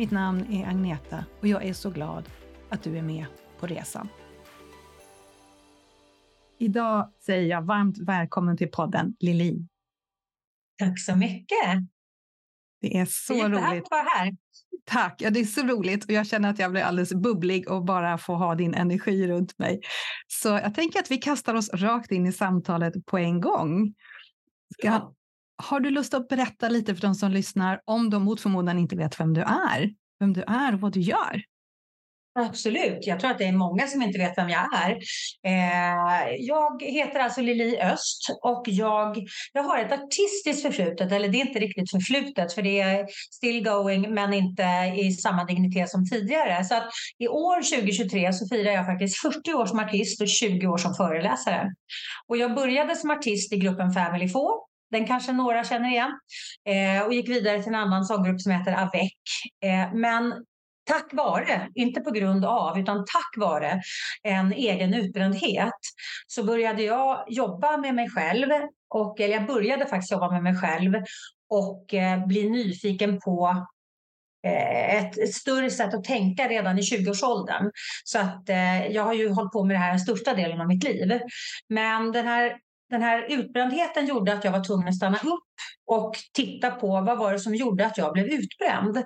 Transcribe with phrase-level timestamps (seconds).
[0.00, 2.30] Mitt namn är Agneta och jag är så glad
[2.68, 3.26] att du är med
[3.58, 4.08] på resan.
[6.58, 9.66] Idag säger jag varmt välkommen till podden Lili.
[10.78, 11.88] Tack så mycket.
[12.80, 13.84] Det är så det är roligt.
[13.84, 14.36] att vara här.
[14.84, 17.84] Tack, ja, det är så roligt och jag känner att jag blir alldeles bubblig och
[17.84, 19.80] bara få ha din energi runt mig.
[20.28, 23.94] Så jag tänker att vi kastar oss rakt in i samtalet på en gång.
[24.74, 25.14] Ska, ja.
[25.62, 28.96] Har du lust att berätta lite för de som lyssnar om de mot förmodan inte
[28.96, 29.94] vet vem du är?
[30.20, 31.42] Vem du är och vad du gör?
[32.34, 33.06] Absolut.
[33.06, 34.90] Jag tror att det är många som inte vet vem jag är.
[35.46, 39.16] Eh, jag heter alltså Lili Öst och jag,
[39.52, 43.64] jag har ett artistiskt förflutet, eller det är inte riktigt förflutet för det är still
[43.64, 44.62] going men inte
[44.96, 46.64] i samma dignitet som tidigare.
[46.64, 46.88] Så att
[47.18, 50.94] i år 2023 så firar jag faktiskt 40 år som artist och 20 år som
[50.94, 51.74] föreläsare.
[52.26, 56.18] Och jag började som artist i gruppen Family Four den kanske några känner igen.
[56.68, 59.12] Eh, och gick vidare till en annan sånggrupp som heter Avec.
[59.64, 60.44] Eh, men
[60.90, 63.80] tack vare, inte på grund av, utan tack vare
[64.22, 65.78] en egen utbrändhet
[66.26, 68.48] så började jag jobba med mig själv.
[68.94, 70.94] Och, eller jag började faktiskt jobba med mig själv
[71.50, 73.66] och eh, bli nyfiken på
[74.46, 77.70] eh, ett, ett, större sätt att tänka redan i 20-årsåldern.
[78.04, 80.66] Så att eh, jag har ju hållit på med det här den största delen av
[80.66, 81.20] mitt liv.
[81.68, 82.56] Men den här
[82.90, 85.50] den här utbrändheten gjorde att jag var tvungen att stanna upp
[85.86, 89.04] och titta på vad var det som gjorde att jag blev utbränd.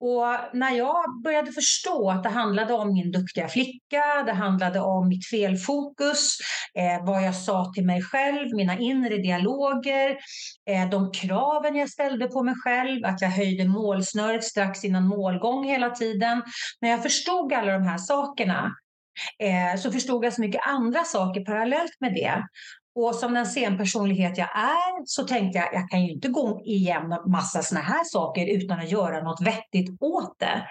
[0.00, 5.08] Och när jag började förstå att det handlade om min duktiga flicka, det handlade om
[5.08, 6.38] mitt felfokus,
[6.74, 10.16] eh, vad jag sa till mig själv, mina inre dialoger,
[10.70, 15.64] eh, de kraven jag ställde på mig själv, att jag höjde målsnöret strax innan målgång
[15.64, 16.42] hela tiden.
[16.80, 18.70] När jag förstod alla de här sakerna
[19.42, 22.42] eh, så förstod jag så mycket andra saker parallellt med det.
[22.94, 27.32] Och som den scenpersonlighet jag är så tänkte jag, jag kan ju inte gå igenom
[27.32, 30.66] massa såna här saker utan att göra något vettigt åt det.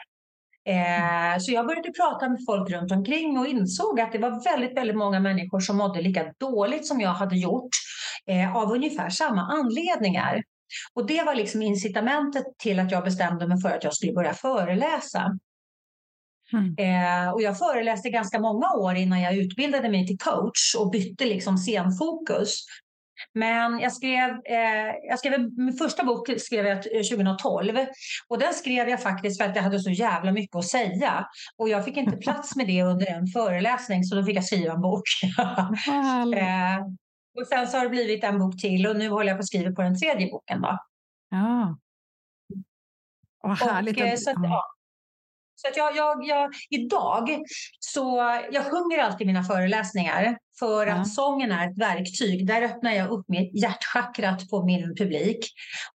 [0.72, 4.78] Eh, så jag började prata med folk runt omkring och insåg att det var väldigt,
[4.78, 7.69] väldigt många människor som mådde lika dåligt som jag hade gjort
[8.28, 10.44] eh, av ungefär samma anledningar.
[10.94, 14.33] Och det var liksom incitamentet till att jag bestämde mig för att jag skulle börja
[14.33, 15.38] föreläsa.
[16.53, 16.75] Mm.
[16.78, 21.25] Eh, och jag föreläste ganska många år innan jag utbildade mig till coach och bytte
[21.25, 22.66] liksom scenfokus.
[23.34, 27.78] Men jag skrev, eh, jag skrev min första bok skrev jag 2012
[28.28, 31.28] och den skrev jag faktiskt för att jag hade så jävla mycket att säga
[31.58, 34.74] och jag fick inte plats med det under en föreläsning så då fick jag skriva
[34.74, 35.03] en bok.
[36.38, 36.80] eh,
[37.40, 39.47] och sen så har det blivit en bok till och nu håller jag på att
[39.47, 40.62] skriva på den tredje boken.
[40.62, 40.78] Då.
[41.30, 41.78] Ja.
[43.44, 43.97] Vad härligt.
[43.97, 44.63] Och, eh, så att, ja.
[45.63, 47.41] Så att jag, jag, jag, idag,
[47.79, 51.06] så jag sjunger alltid mina föreläsningar för att ja.
[51.06, 52.47] sången är ett verktyg.
[52.47, 55.40] Där öppnar jag upp med hjärtchakrat på min publik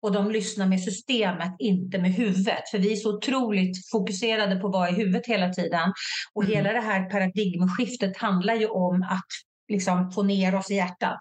[0.00, 2.68] och de lyssnar med systemet, inte med huvudet.
[2.70, 5.92] För vi är så otroligt fokuserade på vad i huvudet hela tiden.
[6.34, 6.56] Och mm.
[6.56, 9.26] hela det här paradigmskiftet handlar ju om att
[9.68, 11.18] liksom få ner oss i hjärtat.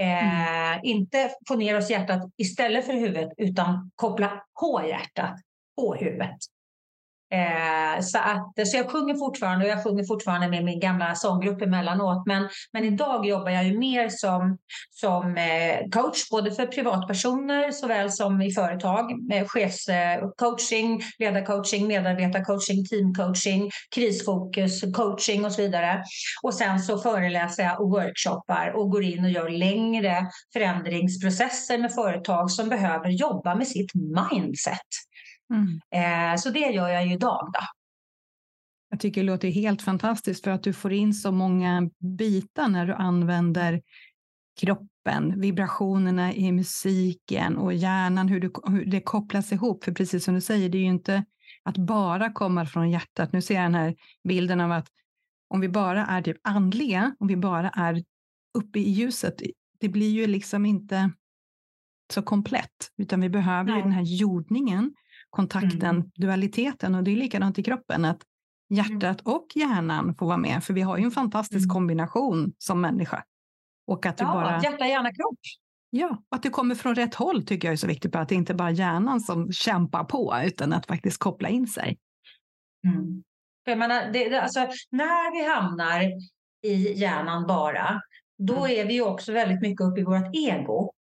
[0.00, 0.80] Eh, mm.
[0.82, 5.34] Inte få ner oss i hjärtat istället för huvudet utan koppla på hjärtat
[5.76, 6.38] på huvudet.
[7.34, 11.62] Eh, så, att, så jag sjunger fortfarande och jag sjunger fortfarande med min gamla sånggrupp
[11.62, 12.26] emellanåt.
[12.26, 14.58] Men, men idag jobbar jag ju mer som,
[14.90, 19.10] som eh, coach, både för privatpersoner såväl som i företag.
[19.10, 26.02] Eh, med chefscoaching, eh, ledarcoaching, medarbetarcoaching, teamcoaching, krisfokus, coaching och så vidare.
[26.42, 31.94] Och sen så föreläser jag och workshoppar och går in och gör längre förändringsprocesser med
[31.94, 35.09] företag som behöver jobba med sitt mindset.
[35.50, 35.80] Mm.
[35.90, 37.50] Eh, så det gör jag ju idag.
[37.54, 37.60] Då.
[38.90, 42.86] Jag tycker det låter helt fantastiskt för att du får in så många bitar när
[42.86, 43.82] du använder
[44.60, 49.84] kroppen, vibrationerna i musiken och hjärnan, hur, du, hur det kopplas ihop.
[49.84, 51.24] För precis som du säger, det är ju inte
[51.62, 53.32] att bara komma från hjärtat.
[53.32, 53.94] Nu ser jag den här
[54.28, 54.88] bilden av att
[55.48, 58.04] om vi bara är typ andliga, om vi bara är
[58.58, 59.34] uppe i ljuset,
[59.80, 61.10] det blir ju liksom inte
[62.12, 64.94] så komplett, utan vi behöver ju den här jordningen,
[65.30, 66.10] kontakten, mm.
[66.14, 68.22] dualiteten och det är likadant i kroppen, att
[68.68, 69.34] hjärtat mm.
[69.36, 71.74] och hjärnan får vara med, för vi har ju en fantastisk mm.
[71.74, 73.24] kombination som människa.
[73.86, 74.62] Och att ja, bara...
[74.62, 75.38] hjärta, hjärna, kropp.
[75.90, 78.54] Ja, att det kommer från rätt håll tycker jag är så viktigt, att det inte
[78.54, 81.98] bara är hjärnan som kämpar på, utan att faktiskt koppla in sig.
[82.86, 83.22] Mm.
[83.64, 84.60] För jag menar, det, det, alltså,
[84.90, 86.00] när vi hamnar
[86.66, 88.02] i hjärnan bara,
[88.38, 88.70] då mm.
[88.80, 90.92] är vi också väldigt mycket uppe i vårt ego.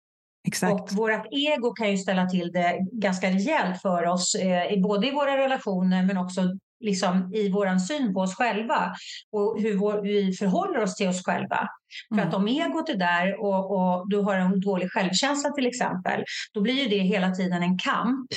[0.48, 0.92] Exakt.
[0.92, 5.12] Och vårt ego kan ju ställa till det ganska rejält för oss, eh, både i
[5.12, 6.42] våra relationer men också
[6.80, 8.94] liksom i vår syn på oss själva
[9.32, 11.68] och hur vår, vi förhåller oss till oss själva.
[12.12, 12.24] Mm.
[12.24, 16.24] För att om egot är där och, och, du har en dålig självkänsla till exempel,
[16.54, 18.28] då blir det hela tiden en kamp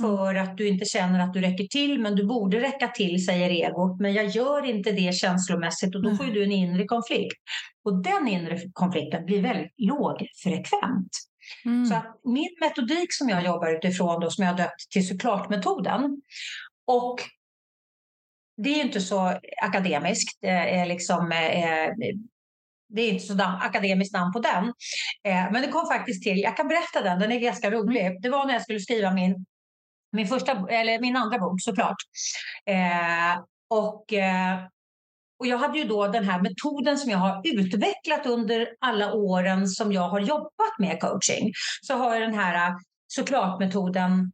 [0.00, 0.42] för mm.
[0.42, 4.00] att du inte känner att du räcker till, men du borde räcka till, säger egot.
[4.00, 7.38] Men jag gör inte det känslomässigt och då får du en inre konflikt.
[7.84, 11.10] Och den inre konflikten blir väldigt lågfrekvent.
[11.64, 11.86] Mm.
[11.86, 16.22] Så att min metodik som jag jobbar utifrån, då, som jag har döpt till såklart-metoden,
[16.86, 17.20] och
[18.56, 20.38] det är inte så akademiskt.
[20.40, 21.88] Det är, liksom, eh,
[22.88, 24.64] det är inte så akademiskt namn på den.
[25.24, 28.22] Eh, men det kom faktiskt till, jag kan berätta den, den är ganska rolig.
[28.22, 29.46] Det var när jag skulle skriva min,
[30.12, 31.96] min, första, eller min andra bok såklart.
[32.66, 34.12] Eh, och,
[35.42, 39.68] och jag hade ju då den här metoden som jag har utvecklat under alla åren
[39.68, 41.52] som jag har jobbat med coaching.
[41.82, 42.74] Så har jag den här eh,
[43.06, 44.32] såklart-metoden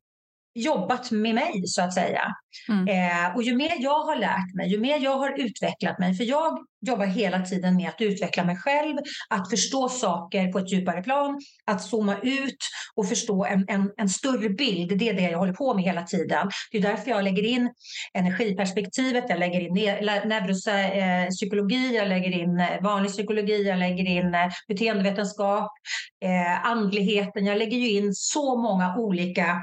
[0.54, 2.22] jobbat med mig så att säga.
[2.68, 2.88] Mm.
[2.88, 6.24] Eh, och ju mer jag har lärt mig, ju mer jag har utvecklat mig, för
[6.24, 8.96] jag jobbar hela tiden med att utveckla mig själv,
[9.28, 12.56] att förstå saker på ett djupare plan, att zooma ut
[12.94, 14.98] och förstå en, en, en större bild.
[14.98, 16.50] Det är det jag håller på med hela tiden.
[16.72, 17.70] Det är därför jag lägger in
[18.14, 19.74] energiperspektivet, jag lägger in
[20.24, 25.72] neuropsykologi, eh, jag lägger in eh, vanlig psykologi, jag lägger in eh, beteendevetenskap,
[26.24, 27.46] eh, andligheten.
[27.46, 29.62] Jag lägger ju in så många olika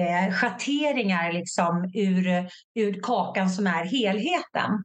[0.00, 2.28] eh, schatteringar liksom ur,
[2.74, 4.84] ur kakan som är helheten.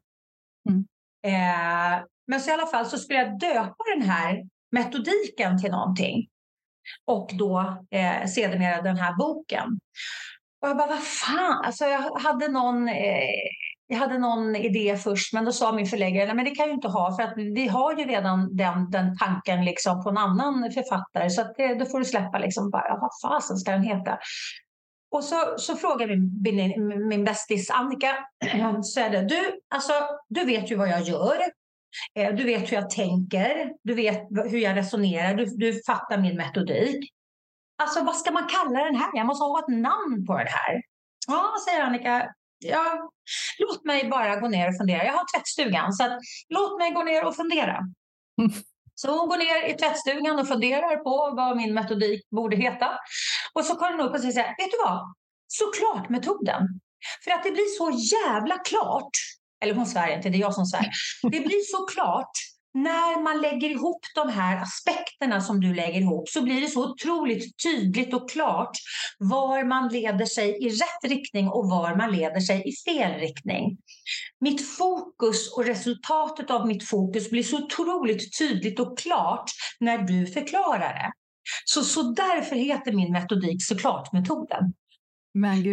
[0.69, 0.85] Mm.
[1.25, 6.27] Eh, men så i alla fall så skulle jag döpa den här metodiken till någonting.
[7.05, 9.79] Och då eh, sedermera den här boken.
[10.61, 13.47] Och jag bara, vad fan, alltså jag hade någon eh,
[13.87, 16.87] jag hade någon idé först, men då sa min förläggare, men det kan jag inte
[16.87, 21.29] ha, för att vi har ju redan den, den tanken liksom på en annan författare,
[21.29, 24.17] så att det, då får du släppa liksom, bara, vad fasen ska den heta?
[25.11, 28.15] Och så, så frågar min, min, bästis Annika,
[28.83, 29.93] så är det, du, alltså,
[30.29, 31.41] du vet ju vad jag gör.
[32.15, 36.37] Eh, du vet hur jag tänker, du vet hur jag resonerar, du, du fattar min
[36.37, 37.11] metodik.
[37.83, 39.09] Alltså vad ska man kalla den här?
[39.13, 40.81] Jag måste ha ett namn på den här.
[41.27, 42.29] Ja, säger Annika.
[42.59, 43.11] Ja,
[43.59, 45.05] låt mig bara gå ner och fundera.
[45.05, 46.19] Jag har tvättstugan, så att,
[46.49, 47.79] låt mig gå ner och fundera.
[48.99, 52.89] Så hon går ner i tvättstugan och funderar på vad min metodik borde heta.
[53.53, 55.15] Och så kommer hon upp och säger, vet du vad?
[55.47, 56.61] Såklart metoden.
[57.23, 59.11] För att det blir så jävla klart,
[59.63, 60.89] eller hon svär inte, det är jag som svär.
[61.21, 62.31] Det blir så klart
[62.83, 66.91] när man lägger ihop de här aspekterna som du lägger ihop så blir det så
[66.91, 68.71] otroligt tydligt och klart
[69.17, 73.77] var man leder sig i rätt riktning och var man leder sig i fel riktning.
[74.39, 80.27] Mitt fokus och resultatet av mitt fokus blir så otroligt tydligt och klart när du
[80.27, 81.11] förklarar det.
[81.65, 84.73] Så, så därför heter min metodik såklart-metoden.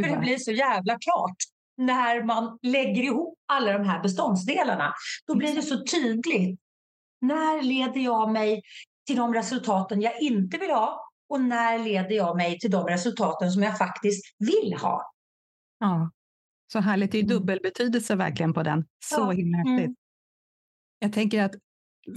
[0.04, 1.36] För det blir så jävla klart
[1.76, 4.94] när man lägger ihop alla de här beståndsdelarna.
[5.26, 6.60] Då blir det så tydligt
[7.26, 8.62] när leder jag mig
[9.06, 11.10] till de resultaten jag inte vill ha?
[11.28, 15.12] Och när leder jag mig till de resultaten som jag faktiskt vill ha?
[15.78, 16.10] Ja,
[16.72, 17.12] så härligt.
[17.12, 17.36] Det är mm.
[17.36, 18.84] dubbelbetydelse verkligen på den.
[19.04, 19.30] Så ja.
[19.30, 19.86] himla häftigt.
[19.86, 19.94] Mm.
[20.98, 21.54] Jag tänker att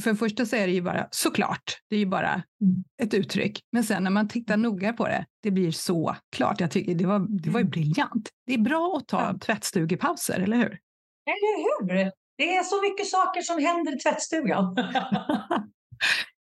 [0.03, 2.83] för det första så är det ju bara såklart, det är ju bara mm.
[3.01, 3.59] ett uttryck.
[3.71, 6.59] Men sen när man tittar noga på det, det blir så klart.
[6.61, 7.71] Jag tycker det var, det var ju mm.
[7.71, 8.29] briljant.
[8.45, 9.37] Det är bra att ta ja.
[9.37, 10.79] tvättstugepauser, eller hur?
[11.25, 12.11] Eller hur?
[12.37, 14.75] Det är så mycket saker som händer i tvättstugan.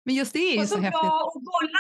[0.04, 1.00] Men just det är ju och så, så häftigt.
[1.00, 1.78] bra att bolla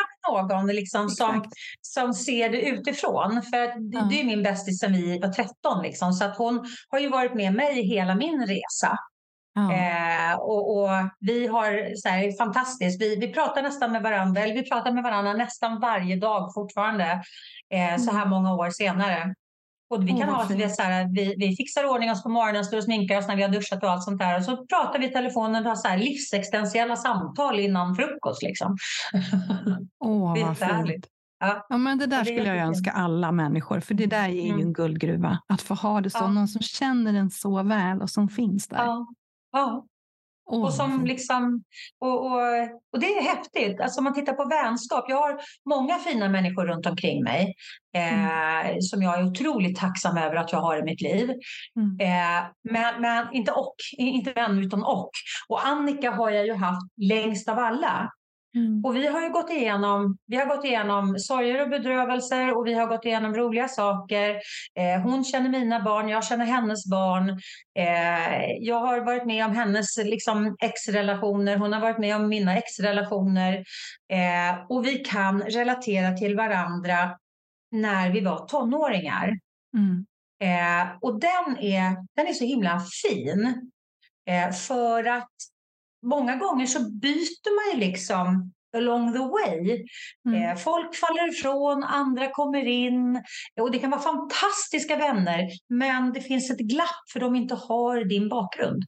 [0.48, 1.44] med någon liksom, som,
[1.80, 3.42] som ser det utifrån.
[3.42, 4.08] För det, mm.
[4.08, 5.82] det är min bästis sen vi var 13.
[5.82, 8.98] Liksom, så att hon har ju varit med mig hela min resa.
[9.58, 9.70] Mm.
[9.70, 14.54] Eh, och, och, vi har så här, fantastiskt, vi, vi pratar nästan med varandra, eller
[14.54, 17.22] vi pratar med varandra nästan varje dag fortfarande,
[17.72, 17.98] eh, mm.
[17.98, 19.34] så här många år senare.
[19.88, 22.64] Och vi kan oh, ha vi, så här, vi, vi fixar ordning oss på morgonen,
[22.64, 24.38] står och sminkar oss när vi har duschat och allt sånt där.
[24.38, 28.42] Och så pratar vi i telefonen och har så här livsexistentiella samtal innan frukost.
[28.42, 28.76] Liksom.
[30.04, 31.06] Åh, oh, vad fint.
[31.40, 31.66] Ja.
[31.68, 34.48] ja, men det där det skulle jag önska alla människor, för det där är ju
[34.48, 34.60] Mm.
[34.60, 35.38] en guldgruva.
[35.48, 36.28] Att få ha det så, Ja.
[36.28, 38.76] någon som känner en så väl och som finns där.
[38.76, 39.06] Ja.
[39.52, 39.86] ja.
[40.46, 41.64] Åh, Och, som liksom,
[42.00, 42.40] och, och,
[42.92, 43.80] och det är häftigt.
[43.80, 45.04] Alltså om man tittar på vänskap.
[45.08, 47.54] Jag har många fina människor runt omkring mig
[47.96, 51.30] eh, som jag är otroligt tacksam över att jag har i mitt liv.
[51.76, 52.00] Mm.
[52.00, 55.10] Eh, men, men inte och, inte vän utan och.
[55.48, 58.12] Och Annika har jag ju haft längst av alla.
[58.56, 58.84] Mm.
[58.84, 62.74] Och vi har ju gått igenom, vi har gått igenom sorger och bedrövelser och vi
[62.74, 64.40] har gått igenom roliga saker.
[64.74, 67.30] Eh, hon känner mina barn, jag känner hennes barn.
[67.78, 72.56] Eh, jag har varit med om hennes liksom, ex-relationer, hon har varit med om mina
[72.56, 73.64] ex-relationer.
[74.12, 77.18] Eh, och vi kan relatera till varandra
[77.72, 79.38] när vi var tonåringar.
[79.76, 80.06] Mm.
[80.42, 83.70] Eh, och den är, den är så himla fin.
[84.28, 85.30] Eh, för att
[86.06, 89.84] många gånger så byter man ju liksom along the way.
[90.28, 90.42] Mm.
[90.42, 93.22] Eh, folk faller ifrån, andra kommer in.
[93.60, 98.04] Och det kan vara fantastiska vänner, men det finns ett glapp för de inte har
[98.04, 98.84] din bakgrund.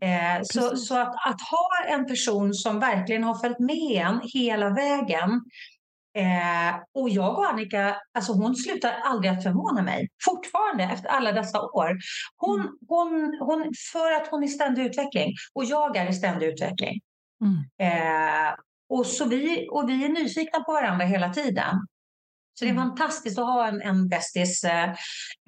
[0.00, 4.70] Eh, så så att, att ha en person som verkligen har följt med en hela
[4.70, 5.42] vägen.
[6.16, 10.08] Eh, och jag och Annika, alltså hon slutar aldrig att förvåna mig.
[10.24, 11.96] Fortfarande efter alla dessa år.
[12.36, 12.72] Hon, Mm.
[12.88, 15.34] hon, hon, för att hon är i ständig utveckling.
[15.54, 17.00] Och jag är i ständig utveckling.
[17.44, 17.56] Mm.
[17.92, 18.54] Eh,
[18.88, 21.86] och, så vi, och vi är nyfikna på varandra hela tiden.
[22.58, 22.88] Så det är Mm.
[22.88, 24.64] fantastiskt att ha en, en bästis.
[24.64, 24.90] Eh,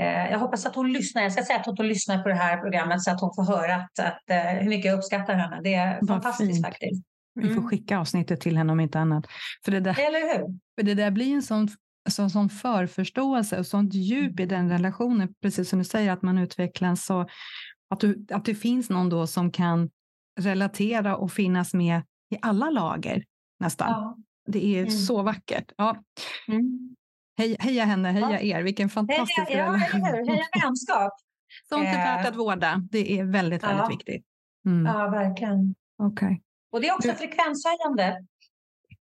[0.03, 1.23] eh, jag hoppas att hon lyssnar.
[1.23, 3.75] Jag ska säga att hon lyssnar på det här programmet så att hon får höra
[3.75, 5.61] att, att, eh, hur mycket jag uppskattar henne.
[5.65, 6.67] Det är Vad fantastiskt fint.
[6.67, 7.03] faktiskt.
[7.39, 7.69] Vi får Mm.
[7.69, 9.27] skicka avsnittet till henne om inte annat.
[9.65, 10.59] För det där, Eller hur?
[10.79, 11.69] för det där blir en sån,
[12.11, 16.39] sån, sån förförståelse och sånt djup i den relationen, precis som du säger, att man
[16.39, 17.27] utvecklas så
[17.91, 19.91] att, du, att det finns någon då som kan
[20.41, 22.03] relatera och finnas med
[22.35, 23.25] i alla lager
[23.61, 23.89] nästan.
[23.91, 24.17] Ja.
[24.47, 24.91] Det är Mm.
[24.91, 25.73] så vackert.
[25.77, 25.97] Ja,
[26.49, 26.97] Mm.
[27.39, 28.59] hej, heja henne, heja Ja.
[28.59, 30.27] er, vilken fantastisk Heja, ja, eller hur?
[30.33, 31.13] Heja vänskap!
[31.69, 32.83] Sånt är värt att vårda.
[32.91, 34.25] Det är väldigt, väldigt viktigt.
[34.67, 34.87] Mm.
[34.87, 35.75] Ja, verkligen.
[36.03, 36.43] Okej.
[36.73, 38.25] Och det är också frekvenshöjande.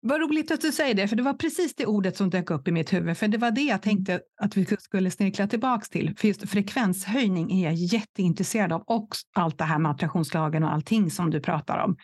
[0.04, 2.68] Vad roligt att du säger det, för det var precis det ordet som dök upp
[2.68, 3.18] i mitt huvud.
[3.18, 6.14] För det var det jag tänkte att vi skulle snirkla tillbaks till.
[6.16, 11.10] För just frekvenshöjning är jag jätteintresserad av och allt det här med attraktionslagen och allting
[11.10, 11.96] som du pratar om.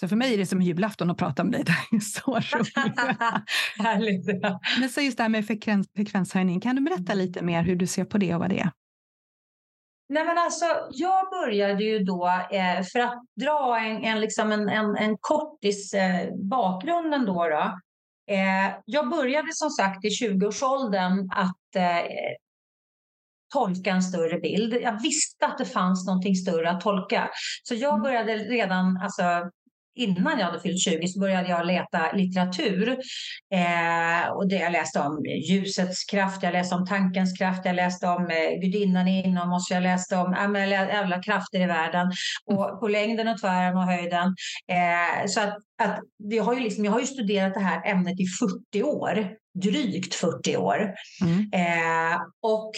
[0.00, 1.64] Så för mig är det som julafton att prata med dig.
[1.90, 2.74] Det är så roligt.
[4.80, 7.86] Men så just det här med frekvens, frekvenshöjning, kan du berätta lite mer hur du
[7.86, 8.70] ser på det och vad det är?
[10.08, 14.68] Nej, men alltså, jag började ju då, eh, för att dra en, en, liksom en,
[14.68, 17.48] en, en kortis eh, bakgrunden då.
[17.48, 17.78] då
[18.34, 22.06] eh, jag började som sagt i 20-årsåldern att eh,
[23.54, 24.74] tolka en större bild.
[24.74, 27.30] Jag visste att det fanns någonting större att tolka.
[27.62, 28.02] Så jag Mm.
[28.02, 29.22] började redan, alltså
[29.98, 32.88] innan jag hade fyllt 20 så började jag leta litteratur.
[33.54, 38.06] Eh, och det jag läste om ljusets kraft, jag läste om tankens kraft, jag läste
[38.06, 42.12] om eh, gudinnan inom oss, jag läste om äh, alla krafter i världen.
[42.44, 44.34] Och på längden och tvären och höjden.
[44.68, 48.20] Eh, så att, att jag, har ju liksom, jag har ju studerat det här ämnet
[48.20, 49.28] i 40 år,
[49.62, 50.94] drygt 40 år.
[51.22, 51.50] Mm.
[51.52, 52.72] Eh, och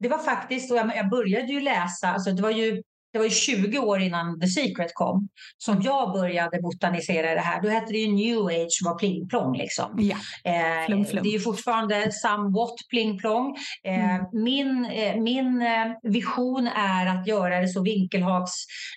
[0.00, 3.24] det var faktiskt, och jag, jag började ju läsa, alltså det var ju det var
[3.24, 7.62] ju 20 år innan The Secret kom som jag började botanisera i det här.
[7.62, 9.94] Då hette det ju New Age var pling plong liksom.
[9.98, 11.22] Ja, Eh, Flum, flum.
[11.22, 13.56] Det är ju fortfarande somewhat pling plong.
[13.84, 14.26] Eh, Mm.
[14.32, 18.50] Min, eh, min eh, vision är att göra det så vinkelhaks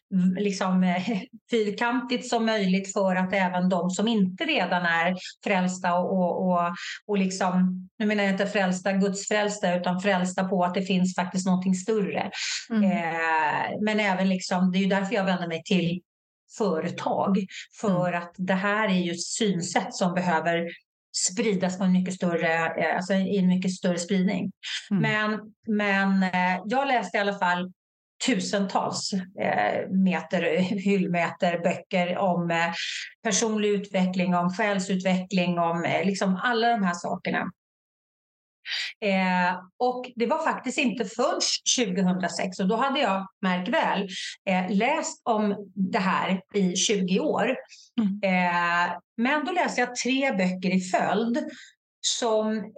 [0.09, 0.95] v- liksom,
[1.51, 6.73] fyrkantigt som möjligt för att även de som inte redan är frälsta och, och, och,
[7.07, 11.45] och liksom, nu menar jag inte frälsta, gudsfrälsta utan frälsta på att det finns faktiskt
[11.47, 12.31] någonting större.
[12.69, 12.83] mm.
[12.91, 16.01] Eh, men även liksom, det är ju därför jag vänder mig till
[16.57, 17.45] företag.
[17.81, 20.69] För att det här är ju ett synsätt som behöver
[21.15, 24.51] spridas på en mycket större, eh, alltså i en mycket större spridning.
[24.91, 25.01] Mm.
[25.01, 27.71] Men, men eh, jag läste i alla fall
[28.25, 32.73] tusentals eh, meter, hyllmeter böcker om
[33.23, 37.51] personlig utveckling, om själsutveckling, om liksom alla de här sakerna.
[39.05, 44.07] Eh, och det var faktiskt inte först 2006 och då hade jag, märk väl,
[44.49, 47.55] eh, läst om det här i 20 år.
[48.01, 48.19] Mm.
[48.23, 51.37] Eh, men då läste jag tre böcker i följd
[52.05, 52.73] som,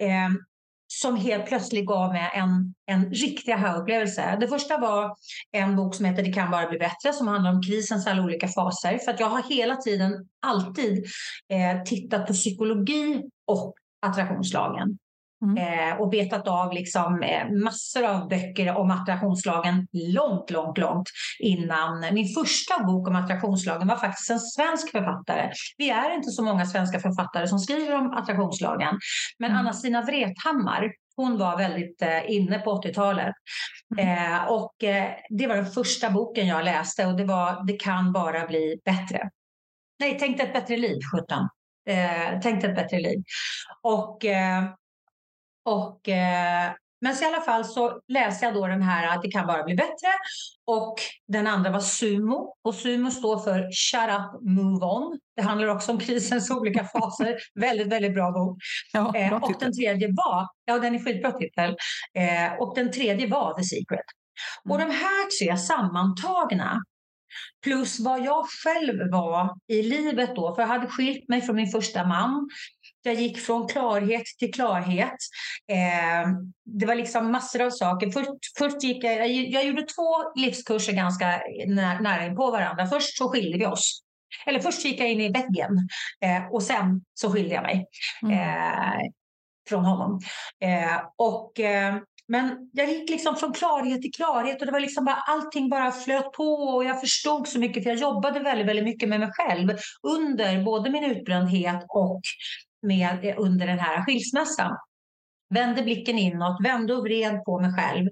[0.88, 4.38] som helt plötsligt gav mig en, en riktig aha-upplevelse.
[4.40, 5.16] Det första var
[5.52, 8.48] en bok som heter Det kan bara bli bättre som handlar om krisens alla olika
[8.48, 8.98] faser.
[8.98, 11.06] För att jag har hela tiden alltid
[11.50, 14.98] eh, tittat på psykologi och attraktionslagen.
[15.46, 15.58] Mm.
[15.58, 21.10] Eh, och betat av liksom, eh, massor av böcker om attraktionslagen långt, långt, långt
[21.40, 22.14] innan.
[22.14, 25.52] Min första bok om attraktionslagen var faktiskt en svensk författare.
[25.78, 29.00] Vi är inte så många svenska författare som skriver om attraktionslagen.
[29.40, 29.60] Men mm.
[29.60, 33.36] Anna-Stina Wrethammar, hon var väldigt eh, inne på 80-talet.
[33.98, 34.34] Mm.
[34.34, 38.14] Eh, och eh, det var den första boken jag läste och det var Det kan
[38.14, 39.30] bara bli bättre.
[40.00, 41.50] Nej, Tänk ett bättre liv, 17.
[41.90, 43.24] Eh, Tänk ett bättre liv.
[43.82, 44.64] Och eh,
[45.66, 49.48] och, eh, men i alla fall så läste jag då den här att det kan
[49.48, 50.10] bara bli bättre.
[50.68, 50.96] Och
[51.28, 52.56] den andra var Sumo.
[52.64, 55.20] Och Sumo står för Shut up, move on.
[55.36, 57.38] Det handlar också om krisens olika faser.
[57.60, 58.58] väldigt, väldigt bra bok.
[58.94, 61.76] Ja, eh, och den tredje var, ja den är skitbra titel.
[62.14, 64.06] Eh, och den tredje var The Secret.
[64.66, 64.72] Mm.
[64.72, 66.82] Och de här tre sammantagna
[67.64, 71.72] plus vad jag själv var i livet då, för jag hade skilt mig från min
[71.72, 72.50] första man.
[73.06, 75.18] Jag gick från klarhet till klarhet.
[75.72, 76.30] Eh,
[76.66, 78.10] det var liksom massor av saker.
[78.10, 82.88] Först, först gick jag, jag gjorde två livskurser ganska nära, nära på varandra.
[82.88, 84.02] Först så skilde vi oss.
[84.46, 85.90] Eller först gick jag in i väggen
[86.22, 87.86] eh, och sen så skilde jag mig
[88.24, 88.40] mm.
[88.40, 89.02] eh,
[89.70, 90.20] från honom.
[90.64, 91.96] Eh, och eh,
[92.28, 95.92] men jag gick liksom från klarhet till klarhet och det var liksom bara, allting bara
[95.92, 99.30] flöt på och jag förstod så mycket för jag jobbade väldigt, väldigt mycket med mig
[99.34, 102.22] själv under både min utbrändhet och
[102.82, 104.78] med, eh, under den här skilsmässan.
[105.54, 108.08] Vände blicken inåt, vände och vred på mig själv.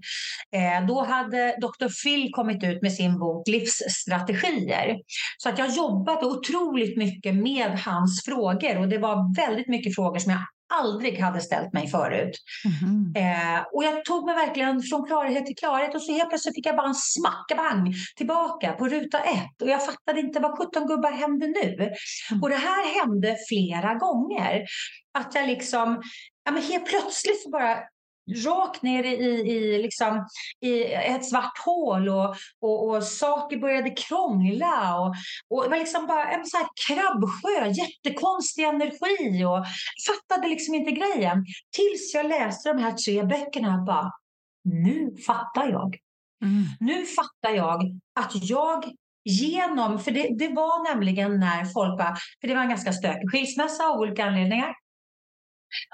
[0.55, 2.03] Eh, då hade Dr.
[2.03, 4.97] Phil kommit ut med sin bok Livsstrategier.
[5.37, 10.19] Så att jag jobbade otroligt mycket med hans frågor och det var väldigt mycket frågor
[10.19, 10.41] som jag
[10.73, 12.37] aldrig hade ställt mig förut.
[12.65, 13.13] Mm.
[13.15, 16.65] Eh, och jag tog mig verkligen från klarhet till klarhet och så helt plötsligt fick
[16.65, 21.11] jag bara en smackabang tillbaka på ruta ett och jag fattade inte vad 17 gubbar
[21.11, 21.73] hände nu.
[21.75, 22.43] Mm.
[22.43, 24.65] Och det här hände flera gånger.
[25.19, 26.01] Att jag liksom,
[26.45, 27.77] ja men helt plötsligt så bara
[28.45, 29.15] rakt ner i,
[29.51, 30.27] i, liksom,
[30.61, 34.99] i ett svart hål och, och, och saker började krångla.
[34.99, 35.15] Och,
[35.49, 39.45] och det var liksom bara en sån här krabbsjö, jättekonstig energi.
[39.45, 39.65] Och
[40.07, 41.45] fattade liksom inte grejen.
[41.75, 44.11] Tills jag läste de här tre böckerna och bara,
[44.63, 45.97] nu fattar jag.
[46.43, 46.63] Mm.
[46.79, 48.85] Nu fattar jag att jag
[49.25, 53.31] genom, för det, det var nämligen när folk bara, för det var en ganska stökig
[53.31, 54.73] skilsmässa av olika anledningar.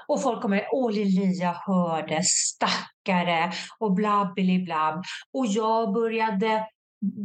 [0.06, 5.04] Och folk kommer, åh Lilia hörde, stackare och blabbeli-blabb.
[5.32, 6.66] Och jag började,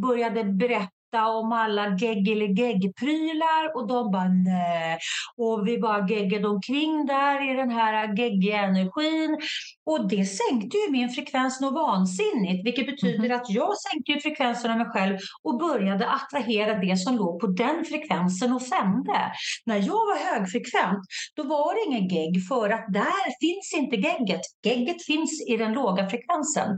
[0.01, 4.99] började berätta om alla geggeligegg-prylar och de bara nej.
[5.37, 9.37] Och vi bara geggade omkring där i den här geggiga energin.
[9.85, 13.37] Och det sänkte ju min frekvens något vansinnigt, vilket betyder mm.
[13.37, 17.47] att jag sänkte ju frekvensen av mig själv och började attrahera det som låg på
[17.47, 19.31] den frekvensen och sände.
[19.65, 20.99] När jag var högfrekvent,
[21.35, 24.41] då var det ingen gegg för att där finns inte gegget.
[24.63, 26.69] Gegget finns i den låga frekvensen.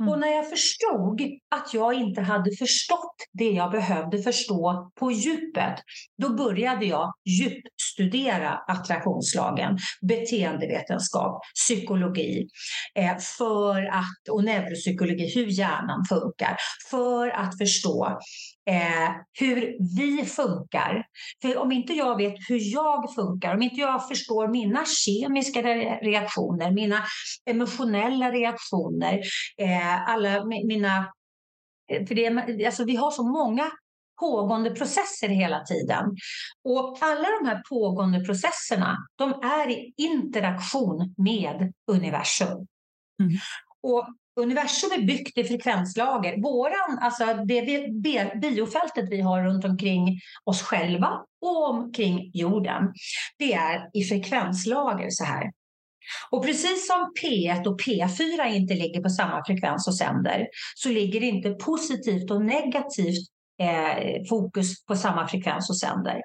[0.00, 0.12] Mm.
[0.12, 5.74] Och när jag förstod att jag inte hade förstått det jag behövde förstå på djupet,
[6.18, 12.48] då började jag djupstudera attraktionslagen, beteendevetenskap, psykologi
[12.94, 16.56] eh, för att, och neuropsykologi, hur hjärnan funkar,
[16.90, 18.18] för att förstå
[18.70, 21.04] eh, hur vi funkar.
[21.42, 25.62] För om inte jag vet hur jag funkar, om inte jag förstår mina kemiska
[26.02, 27.02] reaktioner, mina
[27.50, 29.20] emotionella reaktioner,
[29.58, 31.06] eh, alla mina
[32.08, 33.70] för det, alltså vi har så många
[34.20, 36.04] pågående processer hela tiden.
[36.64, 42.66] Och alla de här pågående processerna, de är i interaktion med universum.
[43.20, 43.32] Mm.
[43.82, 44.08] Och
[44.40, 46.42] universum är byggt i frekvenslager.
[46.42, 47.90] Våran, alltså det
[48.40, 52.92] biofältet vi har runt omkring oss själva och omkring jorden,
[53.38, 55.52] det är i frekvenslager så här.
[56.30, 61.22] Och precis som P1 och P4 inte ligger på samma frekvens och sänder så ligger
[61.22, 63.28] inte positivt och negativt
[63.62, 66.20] eh, fokus på samma frekvens och sänder.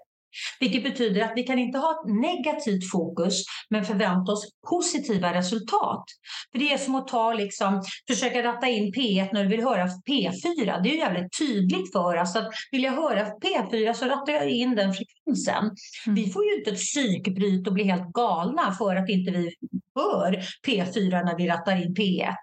[0.60, 6.04] Vilket betyder att vi kan inte ha ett negativt fokus men förvänta oss positiva resultat.
[6.52, 9.86] För Det är som att ta, liksom, försöka ratta in P1 när du vill höra
[9.86, 10.82] P4.
[10.84, 14.50] Det är ju jävligt tydligt för oss att vill jag höra P4 så rattar jag
[14.50, 15.64] in den frekvensen.
[16.06, 16.16] Mm.
[16.16, 19.56] Vi får ju inte ett psykbryt och bli helt galna för att inte vi
[19.96, 22.36] hör P4 när vi rattar in P1.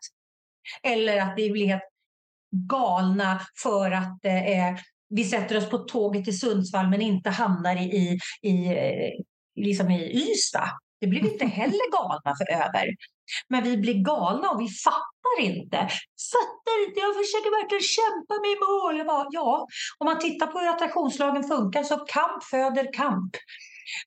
[0.82, 1.82] Eller att vi blir helt
[2.70, 4.76] galna för att eh,
[5.14, 9.10] vi sätter oss på tåget till Sundsvall men inte hamnar i, i, i, eh,
[9.64, 10.70] liksom i Ystad.
[11.00, 12.86] Det blir vi inte heller galna för över.
[13.48, 15.76] Men vi blir galna och vi fattar inte.
[16.34, 19.26] Fattar inte, jag försöker verkligen kämpa mig i mål.
[19.30, 19.66] Ja,
[19.98, 23.36] om man tittar på hur attraktionslagen funkar så kamp föder kamp.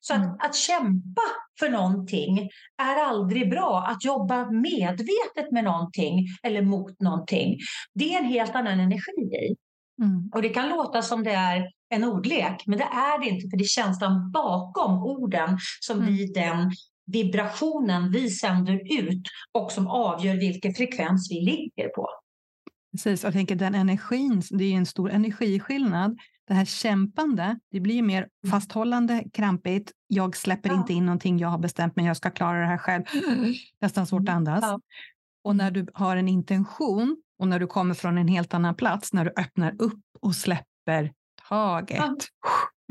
[0.00, 0.36] Så att, mm.
[0.38, 1.22] att kämpa
[1.58, 2.50] för någonting
[2.82, 3.86] är aldrig bra.
[3.88, 7.58] Att jobba medvetet med någonting eller mot någonting,
[7.94, 9.67] det är en helt annan energi i.
[10.02, 10.30] Mm.
[10.34, 13.56] Och det kan låta som det är en ordlek, men det är det inte, för
[13.56, 16.14] det är känslan bakom orden som mm.
[16.14, 16.70] blir den
[17.06, 22.08] vibrationen vi sänder ut och som avgör vilken frekvens vi ligger på.
[22.92, 26.18] Precis, jag tänker den energin, det är en stor energiskillnad.
[26.46, 28.50] Det här kämpande, det blir mer mm.
[28.50, 29.92] fasthållande, krampigt.
[30.06, 30.74] Jag släpper ja.
[30.74, 33.04] inte in någonting, jag har bestämt mig, jag ska klara det här själv.
[33.80, 34.36] Nästan svårt att mm.
[34.36, 34.60] andas.
[34.62, 34.80] Ja.
[35.44, 39.12] Och när du har en intention och när du kommer från en helt annan plats,
[39.12, 41.12] när du öppnar upp och släpper
[41.48, 42.00] taget.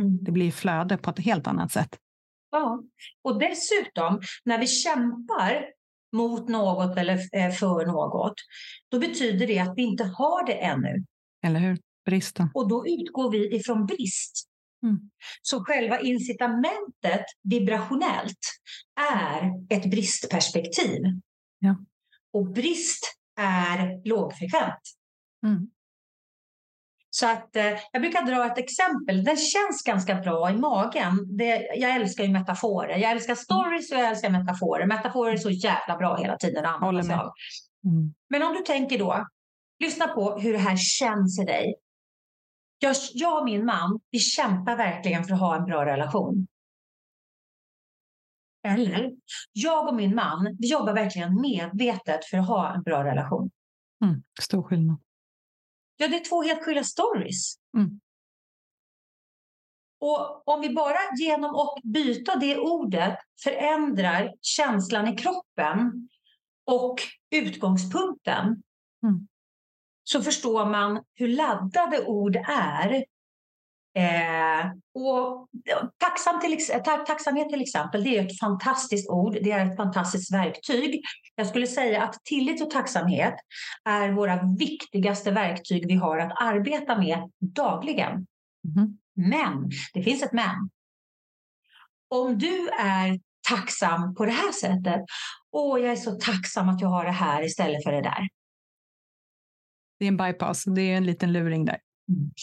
[0.01, 0.23] Mm.
[0.23, 1.97] Det blir flöde på ett helt annat sätt.
[2.51, 2.83] Ja,
[3.23, 5.65] och dessutom när vi kämpar
[6.13, 8.33] mot något eller eh, för något,
[8.91, 11.05] då betyder det att vi inte har det ännu.
[11.43, 11.77] Eller hur?
[12.05, 12.49] Bristen.
[12.53, 14.47] Och då utgår vi ifrån brist.
[14.83, 15.10] Mm.
[15.41, 18.39] Så själva incitamentet vibrationellt
[18.99, 21.01] är ett bristperspektiv.
[21.60, 21.75] Ja.
[22.33, 24.82] Och brist är lågfrekvent.
[25.45, 25.67] Mm.
[27.10, 29.23] Så att, eh, jag brukar dra ett exempel.
[29.23, 31.38] Den känns ganska bra i magen.
[31.38, 32.97] Det, jag älskar ju metaforer.
[32.97, 34.86] Jag älskar stories och jag älskar metaforer.
[34.86, 37.32] Metaforer är så jävla bra hela tiden att använda sig av.
[37.86, 38.13] Mm.
[38.30, 39.28] Men om du tänker då,
[39.80, 41.76] lyssna på hur det här känns i dig.
[42.80, 46.47] Jag, jag och min man, vi kämpar verkligen för att ha en bra relation.
[48.63, 49.11] Eller,
[49.53, 53.51] jag och min man, vi jobbar verkligen medvetet för att ha en bra relation.
[54.03, 54.97] Mm, stor skillnad.
[55.97, 57.55] Ja, det är två helt skilda stories.
[57.77, 57.99] Mm.
[59.99, 66.09] Och om vi bara genom att byta det ordet förändrar känslan i kroppen
[66.65, 66.95] och
[67.29, 68.45] utgångspunkten
[69.03, 69.27] mm.
[70.03, 73.05] så förstår man hur laddade ord är
[73.97, 75.47] Eh, och
[75.97, 81.01] tacksam till, tacksamhet till exempel, det är ett fantastiskt ord, det är ett fantastiskt verktyg.
[81.36, 83.33] Jag skulle säga att tillit och tacksamhet
[83.86, 88.12] är våra viktigaste verktyg vi har att arbeta med dagligen.
[88.75, 88.97] Mm.
[89.15, 90.69] Men, det finns ett men.
[92.10, 95.01] Om du är tacksam på det här sättet,
[95.51, 98.27] åh, jag är så tacksam att jag har det här istället för det där.
[99.99, 101.79] Det är en bypass, det är en liten luring där.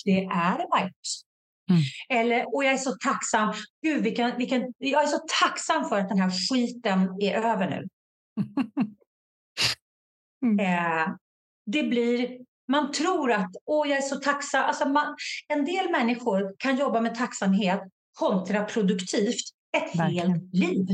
[0.05, 1.25] Det är en bypass.
[1.71, 1.83] Mm.
[2.09, 3.55] Eller, och jag är så tacksam.
[3.83, 7.89] Gud, vilken, vilken, jag är så tacksam för att den här skiten är över nu.
[10.47, 10.59] mm.
[10.59, 11.15] eh,
[11.67, 14.65] det blir, man tror att åh, jag är så tacksam.
[14.65, 15.17] Alltså man,
[15.49, 17.81] en del människor kan jobba med tacksamhet
[18.13, 19.45] kontraproduktivt
[19.77, 20.31] ett Verkligen.
[20.31, 20.87] helt liv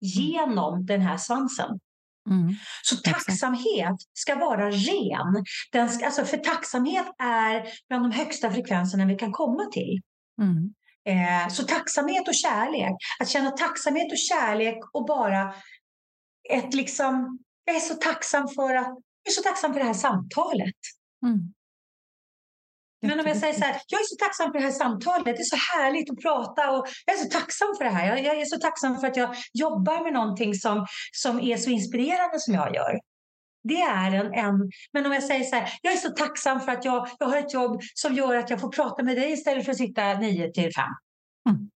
[0.00, 1.78] genom den här svansen.
[2.30, 2.54] Mm.
[2.82, 5.44] Så tacksamhet ska vara ren.
[5.72, 10.02] Den ska, alltså för tacksamhet är bland de högsta frekvenserna vi kan komma till.
[10.42, 10.74] Mm.
[11.06, 15.54] Eh, så tacksamhet och kärlek, att känna tacksamhet och kärlek och bara
[16.50, 19.94] ett liksom, jag är så tacksam för att, jag är så tacksam för det här
[19.94, 20.74] samtalet.
[21.26, 21.54] Mm.
[23.02, 25.42] Men om jag säger så här, jag är så tacksam för det här samtalet, det
[25.42, 28.16] är så härligt att prata och jag är så tacksam för det här.
[28.16, 32.40] Jag, är så tacksam för att jag jobbar med någonting som, som är så inspirerande
[32.40, 33.00] som jag gör.
[33.68, 34.70] Det är en, en...
[34.92, 37.36] Men om jag säger så här, jag är så tacksam för att jag, jag har
[37.36, 40.52] ett jobb som gör att jag får prata med dig istället för att sitta nio
[40.52, 40.92] till fem.
[41.48, 41.70] Mm.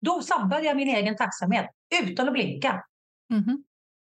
[0.00, 1.66] Då sabbade jag min egen tacksamhet
[2.02, 2.84] utan att blinka.
[3.32, 3.64] Mm.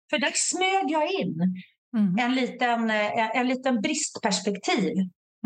[0.09, 1.63] För där smög jag in
[1.97, 2.17] mm.
[2.19, 4.93] en, liten, en, en liten bristperspektiv.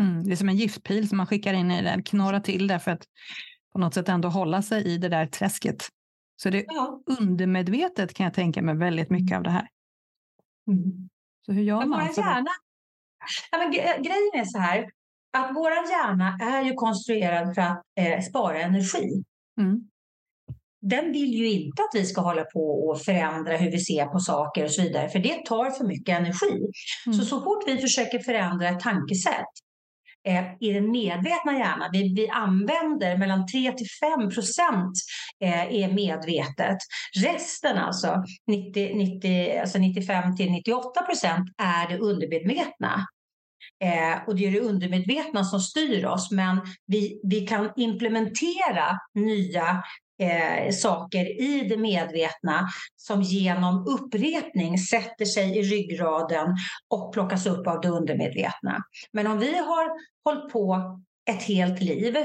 [0.00, 0.24] Mm.
[0.24, 2.90] Det är som en giftpil som man skickar in i den, knorrar till det för
[2.90, 3.04] att
[3.72, 5.88] på något sätt ändå hålla sig i det där träsket.
[6.36, 7.02] Så det är ja.
[7.06, 9.68] undermedvetet kan jag tänka mig väldigt mycket av det här.
[10.68, 11.08] Mm.
[11.46, 12.06] Så hur gör men man?
[12.16, 12.50] Hjärna,
[13.50, 14.86] ja, men grejen är så här,
[15.38, 19.24] att vår hjärna är ju konstruerad för att eh, spara energi.
[19.60, 19.88] Mm.
[20.80, 24.18] Den vill ju inte att vi ska hålla på och förändra hur vi ser på
[24.18, 26.72] saker och så vidare, för det tar för mycket energi.
[27.06, 27.18] Mm.
[27.18, 29.54] Så så fort vi försöker förändra ett tankesätt
[30.28, 31.90] eh, i den medvetna hjärnan.
[31.92, 34.92] Vi, vi använder mellan 3 till 5 procent
[35.44, 36.78] eh, är medvetet.
[37.24, 43.06] Resten, alltså, 90, 90, alltså 95 till 98 procent, är det undermedvetna.
[43.84, 49.82] Eh, och det är det undermedvetna som styr oss, men vi, vi kan implementera nya
[50.18, 56.46] eh, saker i det medvetna som genom upprepning sätter sig i ryggraden
[56.88, 58.84] och plockas upp av det undermedvetna.
[59.12, 59.90] Men om vi har
[60.24, 61.00] hållit på
[61.30, 62.16] ett helt liv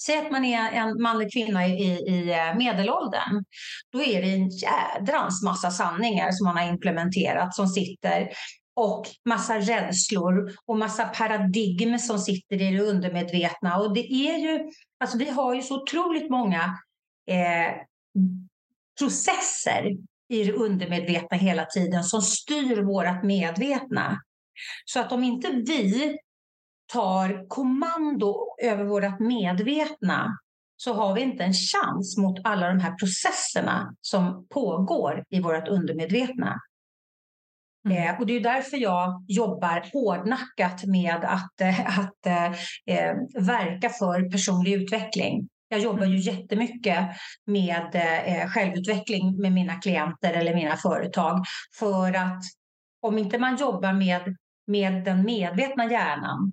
[0.00, 3.44] Säg att man är en man eller kvinna i, i eh, medelåldern.
[3.92, 8.28] Då är det en jädrans massa sanningar som man har implementerat som sitter
[8.78, 13.78] och massa rädslor och massa paradigm som sitter i det undermedvetna.
[13.78, 16.78] Och det är ju, alltså vi har ju så otroligt många
[17.30, 17.74] eh,
[18.98, 19.96] processer
[20.28, 24.20] i det undermedvetna hela tiden som styr vårt medvetna.
[24.84, 26.18] Så att om inte vi
[26.92, 30.38] tar kommando över vårt medvetna
[30.76, 35.68] så har vi inte en chans mot alla de här processerna som pågår i vårt
[35.68, 36.60] undermedvetna.
[37.90, 38.08] Mm.
[38.08, 43.14] Eh, och det är därför jag jobbar hårdnackat med att, eh, att eh,
[43.46, 45.48] verka för personlig utveckling.
[45.68, 46.20] Jag jobbar ju mm.
[46.20, 46.98] jättemycket
[47.46, 51.44] med eh, självutveckling med mina klienter eller mina företag
[51.78, 52.42] för att
[53.02, 56.52] om inte man jobbar med, med den medvetna hjärnan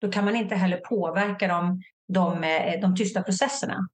[0.00, 3.88] då kan man inte heller påverka de, de, eh, de tysta processerna.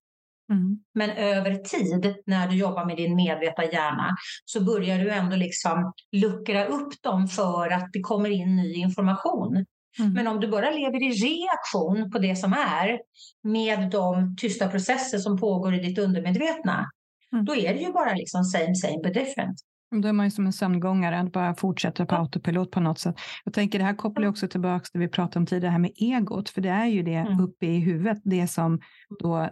[0.51, 0.79] Mm.
[0.95, 5.93] Men över tid, när du jobbar med din medvetna hjärna, så börjar du ändå liksom
[6.13, 9.65] luckra upp dem för att det kommer in ny information.
[9.99, 10.13] Mm.
[10.13, 13.01] Men om du bara lever i reaktion på det som är
[13.43, 16.91] med de tysta processer som pågår i ditt undermedvetna,
[17.33, 17.45] mm.
[17.45, 19.59] då är det ju bara liksom same same but different.
[20.03, 23.15] Då är man ju som en sömngångare, bara fortsätter på autopilot på något sätt.
[23.45, 25.79] Jag tänker det här kopplar också tillbaka till det vi pratade om tidigare, det här
[25.79, 27.41] med egot, för det är ju det mm.
[27.41, 28.81] uppe i huvudet, det som
[29.19, 29.51] då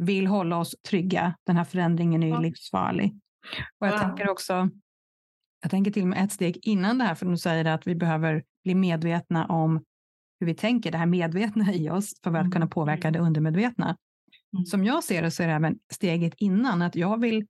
[0.00, 1.34] vill hålla oss trygga.
[1.46, 3.14] Den här förändringen är ju livsfarlig.
[3.78, 3.98] Och jag ja.
[3.98, 4.70] tänker också,
[5.62, 7.94] jag tänker till och med ett steg innan det här, för du säger att vi
[7.94, 9.84] behöver bli medvetna om
[10.40, 13.96] hur vi tänker, det här medvetna i oss, för att kunna påverka det undermedvetna.
[14.52, 14.64] Mm.
[14.64, 17.46] Som jag ser det så är det även steget innan, att jag vill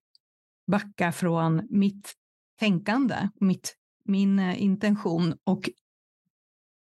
[0.70, 2.12] backa från mitt
[2.58, 5.70] tänkande, mitt, min eh, intention och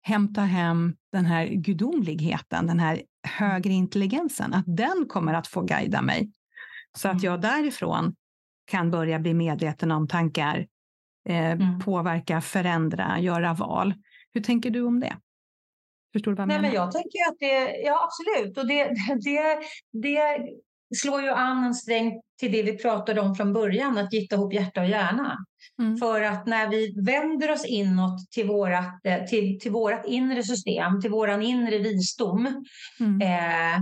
[0.02, 6.02] hämta hem den här gudomligheten, den här högre intelligensen, att den kommer att få guida
[6.02, 6.32] mig.
[6.98, 7.40] Så att jag mm.
[7.40, 8.14] därifrån
[8.64, 10.66] kan börja bli medveten om tankar,
[11.28, 11.80] eh, mm.
[11.80, 13.94] påverka, förändra, göra val.
[14.34, 15.16] Hur tänker du om det?
[16.12, 16.68] Förstår du vad jag Nej, menar?
[16.68, 18.84] Men jag tänker att det, ja absolut, och det,
[19.24, 19.58] det,
[19.92, 20.48] det
[20.96, 24.54] slår ju an en sträng till det vi pratade om från början, att gifta ihop
[24.54, 25.38] hjärta och hjärna.
[25.78, 25.96] Mm.
[25.96, 31.00] För att när vi vänder oss inåt till vårat, eh, till, till vårat inre system,
[31.00, 32.64] till våran inre visdom,
[33.00, 33.20] mm.
[33.20, 33.74] eh,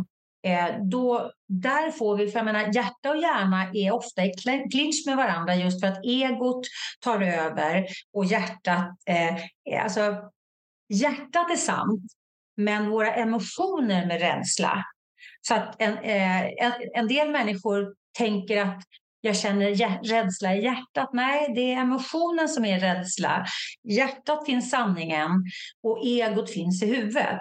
[0.52, 4.32] eh, då, där får vi, för jag menar, hjärta och hjärna är ofta i
[4.70, 6.66] clinch med varandra just för att egot
[7.00, 10.16] tar över och hjärtat, eh, alltså
[10.88, 12.12] hjärtat är sant,
[12.56, 14.84] men våra emotioner med rädsla.
[15.48, 18.82] Så att en, eh, en, en del människor tänker att
[19.20, 19.74] jag känner
[20.04, 21.10] rädsla i hjärtat.
[21.12, 23.46] Nej, det är emotionen som är rädsla.
[23.88, 25.30] Hjärtat finns sanningen
[25.82, 27.40] och egot finns i huvudet.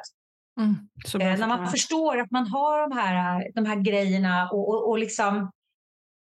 [0.59, 0.75] Mm,
[1.21, 4.99] eh, när man förstår att man har de här, de här grejerna och, och, och
[4.99, 5.51] liksom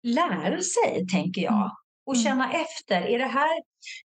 [0.03, 1.53] lär sig, tänker jag.
[1.53, 1.69] Mm.
[2.05, 2.23] Och mm.
[2.23, 3.01] känna efter.
[3.01, 3.62] Är det, här,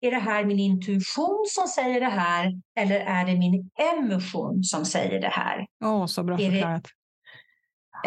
[0.00, 4.84] är det här min intuition som säger det här eller är det min emotion som
[4.84, 5.66] säger det här?
[5.84, 6.86] Åh, oh, så bra förklarat.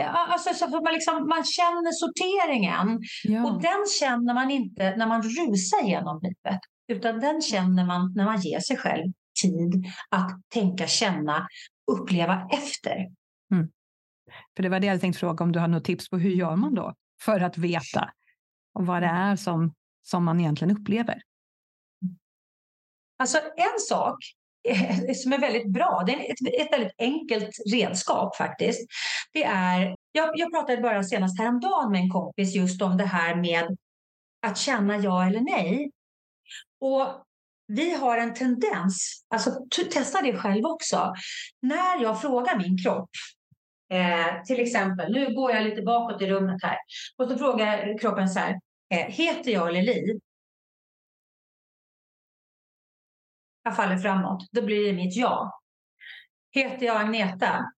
[0.01, 3.45] Alltså, så man, liksom, man känner sorteringen ja.
[3.45, 8.25] och den känner man inte när man rusar genom livet utan den känner man när
[8.25, 11.47] man ger sig själv tid att tänka, känna,
[11.91, 12.95] uppleva efter.
[13.51, 13.71] Mm.
[14.55, 16.55] För det var det jag tänkte fråga om du har något tips på hur gör
[16.55, 18.11] man då för att veta
[18.73, 21.21] och vad det är som, som man egentligen upplever?
[23.19, 24.17] Alltså en sak
[24.69, 26.03] Eh, som är väldigt bra.
[26.07, 28.81] Det är ett, ett väldigt enkelt redskap faktiskt.
[29.33, 33.35] Det är, jag, jag pratade bara senast häromdagen med en kompis just om det här
[33.35, 33.77] med
[34.47, 35.91] att känna ja eller nej.
[36.81, 37.07] Och
[37.67, 39.51] vi har en tendens, alltså
[39.93, 41.13] testa det själv också.
[41.61, 43.09] När jag frågar min kropp,
[43.93, 46.77] eh, till exempel, nu går jag lite bakåt i rummet här,
[47.17, 48.59] och så frågar kroppen så här,
[48.93, 50.19] eh, heter jag Lili?
[53.63, 55.59] Jag faller framåt, då blir det mitt ja.
[56.51, 57.71] Heter jag Agneta?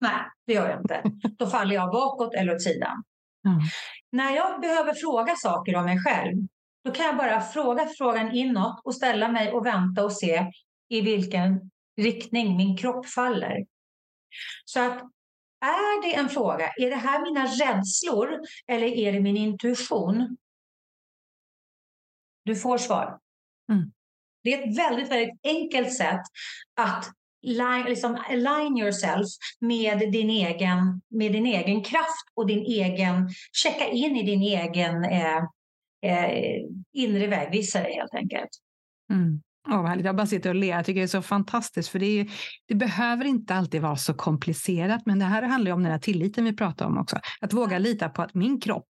[0.00, 1.02] Nej, det gör jag inte.
[1.38, 3.02] Då faller jag bakåt eller åt sidan.
[3.46, 3.60] Mm.
[4.12, 6.36] När jag behöver fråga saker om mig själv,
[6.84, 10.50] då kan jag bara fråga frågan inåt och ställa mig och vänta och se
[10.88, 13.66] i vilken riktning min kropp faller.
[14.64, 15.02] Så att
[15.60, 20.36] är det en fråga, är det här mina rädslor eller är det min intuition?
[22.44, 23.21] Du får svar.
[23.72, 23.92] Mm.
[24.44, 26.20] Det är ett väldigt, väldigt enkelt sätt
[26.76, 27.10] att
[27.88, 29.26] liksom align yourself
[29.60, 35.04] med din, egen, med din egen kraft och din egen, checka in i din egen
[35.04, 35.36] eh,
[36.06, 38.50] eh, inre vägvisare helt enkelt.
[39.12, 39.40] Mm.
[39.68, 40.06] Oh, härligt.
[40.06, 40.68] Jag bara sitter och ler.
[40.68, 41.88] Jag tycker det är så fantastiskt.
[41.88, 42.26] För det, är,
[42.68, 45.06] det, behöver inte alltid vara så komplicerat.
[45.06, 47.16] Men det här handlar om den här tilliten vi pratar om också.
[47.40, 48.88] Att våga lita på att min kropp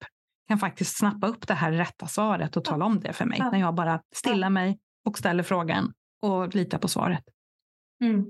[0.50, 3.40] kan faktiskt snappa upp det här rätta svaret och tala om det för mig.
[3.40, 7.24] När jag bara stillar mig och ställer frågan och litar på svaret.
[8.04, 8.26] Mm.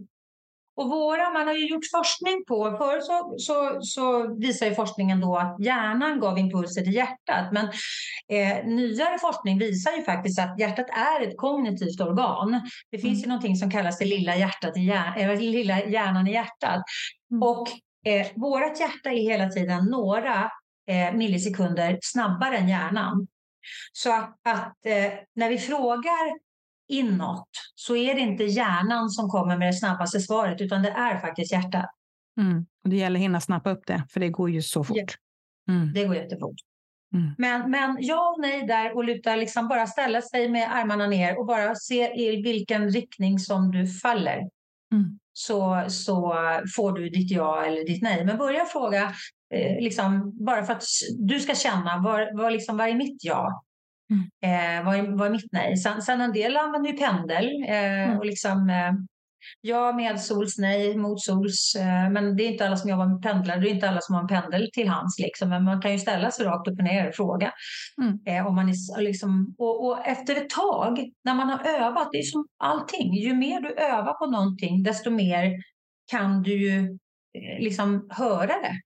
[0.78, 5.20] och våra, man har ju gjort forskning på, förut så, så, så visar ju forskningen
[5.22, 7.66] då att hjärnan gav impulser till hjärtat, men
[8.32, 12.70] eh, nyare forskning visar ju faktiskt att hjärtat är ett kognitivt organ.
[12.92, 13.22] Det finns mm.
[13.22, 16.84] ju någonting som kallas det lilla, hjärtat i hjär, eller lilla hjärnan i hjärtat.
[17.32, 17.44] Mm.
[17.44, 17.68] Och
[18.06, 20.52] eh, vårt hjärta är hela tiden några
[21.14, 23.28] millisekunder snabbare än hjärnan.
[23.94, 26.40] Så att, att eh, när vi frågar
[26.88, 31.20] inåt så är det inte hjärnan som kommer med det snabbaste svaret utan det är
[31.20, 31.90] faktiskt hjärtat.
[32.42, 32.66] Mm.
[32.84, 35.16] Det gäller att hinna snappa upp det för det går ju så fort.
[35.70, 35.94] Mm.
[35.94, 36.56] Det går jättefort.
[37.14, 37.36] Mm.
[37.38, 41.40] Men, men ja och nej där och luta liksom bara ställa sig med armarna ner
[41.40, 44.50] och bara se i vilken riktning som du faller.
[44.94, 45.20] Mm.
[45.40, 46.36] Så, så
[46.76, 48.26] får du ditt ja eller ditt nej.
[48.26, 49.04] Men börja fråga
[49.54, 50.84] eh, liksom, bara för att
[51.20, 53.64] du ska känna vad, vad, liksom, vad är mitt ja?
[54.10, 54.80] Mm.
[54.80, 55.78] Eh, vad, är, vad är mitt nej?
[55.78, 57.64] Sen, sen en del använder ju pendel.
[57.68, 58.18] Eh, mm.
[58.18, 58.94] och liksom, eh,
[59.62, 61.76] ja, med sols, nej, mot sols.
[61.76, 63.58] Eh, men det är inte alla som jobbar med pendlar.
[63.58, 65.20] Det är inte alla som har en pendel till hands.
[65.20, 65.50] Liksom.
[65.50, 67.52] Men man kan ju ställa sig rakt upp och ner och fråga.
[68.02, 68.20] Mm.
[68.26, 72.18] Eh, om man är, liksom, och, och, efter ett tag, när man har övat, det
[72.18, 73.14] är som allting.
[73.14, 75.54] Ju mer du övar på någonting, desto mer
[76.12, 76.80] kan du ju
[77.34, 78.82] eh, liksom höra det.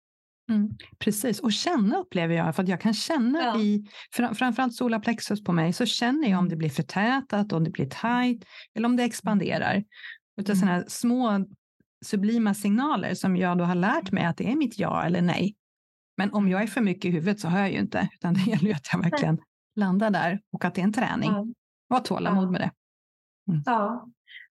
[0.49, 3.59] Mm, precis, och känna upplever jag, för att jag kan känna ja.
[3.59, 7.89] i, framförallt solarplexus på mig, så känner jag om det blir förtätat, om det blir
[7.89, 9.83] tajt eller om det expanderar.
[10.38, 10.60] Utan mm.
[10.60, 11.46] sådana här små
[12.06, 15.56] sublima signaler som jag då har lärt mig att det är mitt ja eller nej.
[16.17, 18.41] Men om jag är för mycket i huvudet så hör jag ju inte, utan det
[18.52, 19.41] gäller ju att jag verkligen
[19.76, 21.32] landar där och att det är en träning.
[21.32, 21.46] Ja.
[21.89, 22.52] Och ha tålamod ja.
[22.52, 22.72] med det.
[23.52, 23.63] Mm.
[23.65, 24.08] Ja,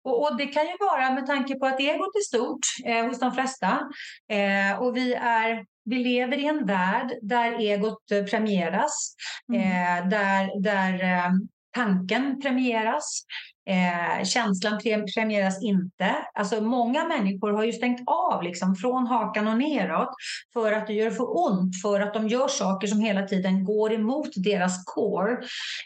[0.05, 3.21] och, och, det kan ju vara med tanke på att egot är stort eh, hos
[3.21, 3.81] de flesta
[4.29, 9.14] eh, och vi är vi lever i en värld där egot eh, premieras,
[9.53, 9.61] mm.
[9.61, 11.33] eh, där, där eh,
[11.75, 13.25] tanken premieras,
[13.68, 14.81] Eh, känslan
[15.14, 16.16] premieras inte.
[16.35, 20.09] Alltså många människor har ju stängt av liksom, från hakan och neråt
[20.53, 23.92] för att det gör för ont, för att de gör saker som hela tiden går
[23.92, 25.33] emot deras core.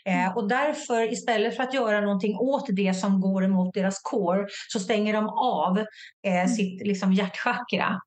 [0.04, 4.46] Eh, och därför istället för att göra någonting åt det som går emot deras core
[4.68, 5.78] så stänger de av
[6.26, 6.48] eh, mm.
[6.48, 8.00] sitt liksom, hjärtchakra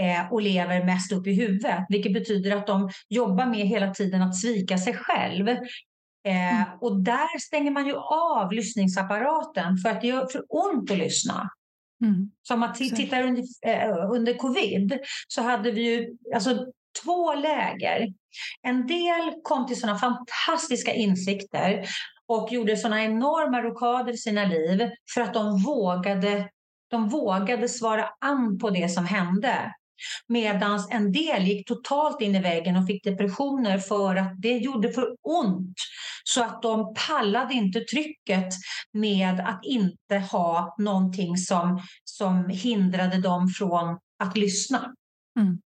[0.00, 4.22] eh, och lever mest upp i huvudet, vilket betyder att de jobbar med hela tiden
[4.22, 5.48] att svika sig själv
[6.24, 6.78] Eh, mm.
[6.80, 11.50] och där stänger man ju av lyssningsapparaten för att det gör för ont att lyssna.
[12.02, 12.30] Mm.
[12.42, 16.66] Så om man tittar under, eh, under covid så hade vi ju alltså,
[17.04, 18.14] två läger.
[18.62, 21.84] En del kom till sådana fantastiska insikter
[22.26, 26.50] och gjorde sådana enorma rokader i sina liv för att de vågade,
[26.90, 29.74] de vågade svara an på det som hände.
[30.28, 34.92] Medan en del gick totalt in i väggen och fick depressioner för att det gjorde
[34.92, 35.76] för ont.
[36.24, 38.52] Så att de pallade inte trycket
[38.92, 44.94] med att inte ha någonting som, som hindrade dem från att lyssna.
[45.40, 45.58] Mm.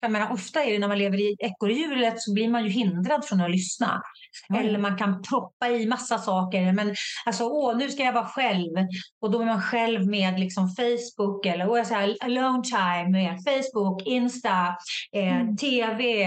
[0.00, 3.24] Jag menar, ofta är det när man lever i ekorrhjulet så blir man ju hindrad
[3.24, 4.02] från att lyssna.
[4.50, 4.66] Mm.
[4.66, 6.72] Eller man kan proppa i massa saker.
[6.72, 6.94] Men
[7.26, 8.72] alltså, åh, nu ska jag vara själv.
[9.20, 13.38] Och då är man själv med liksom Facebook eller åh, jag säger, alone time med
[13.44, 14.76] Facebook, Insta,
[15.12, 15.56] eh, mm.
[15.56, 16.22] TV,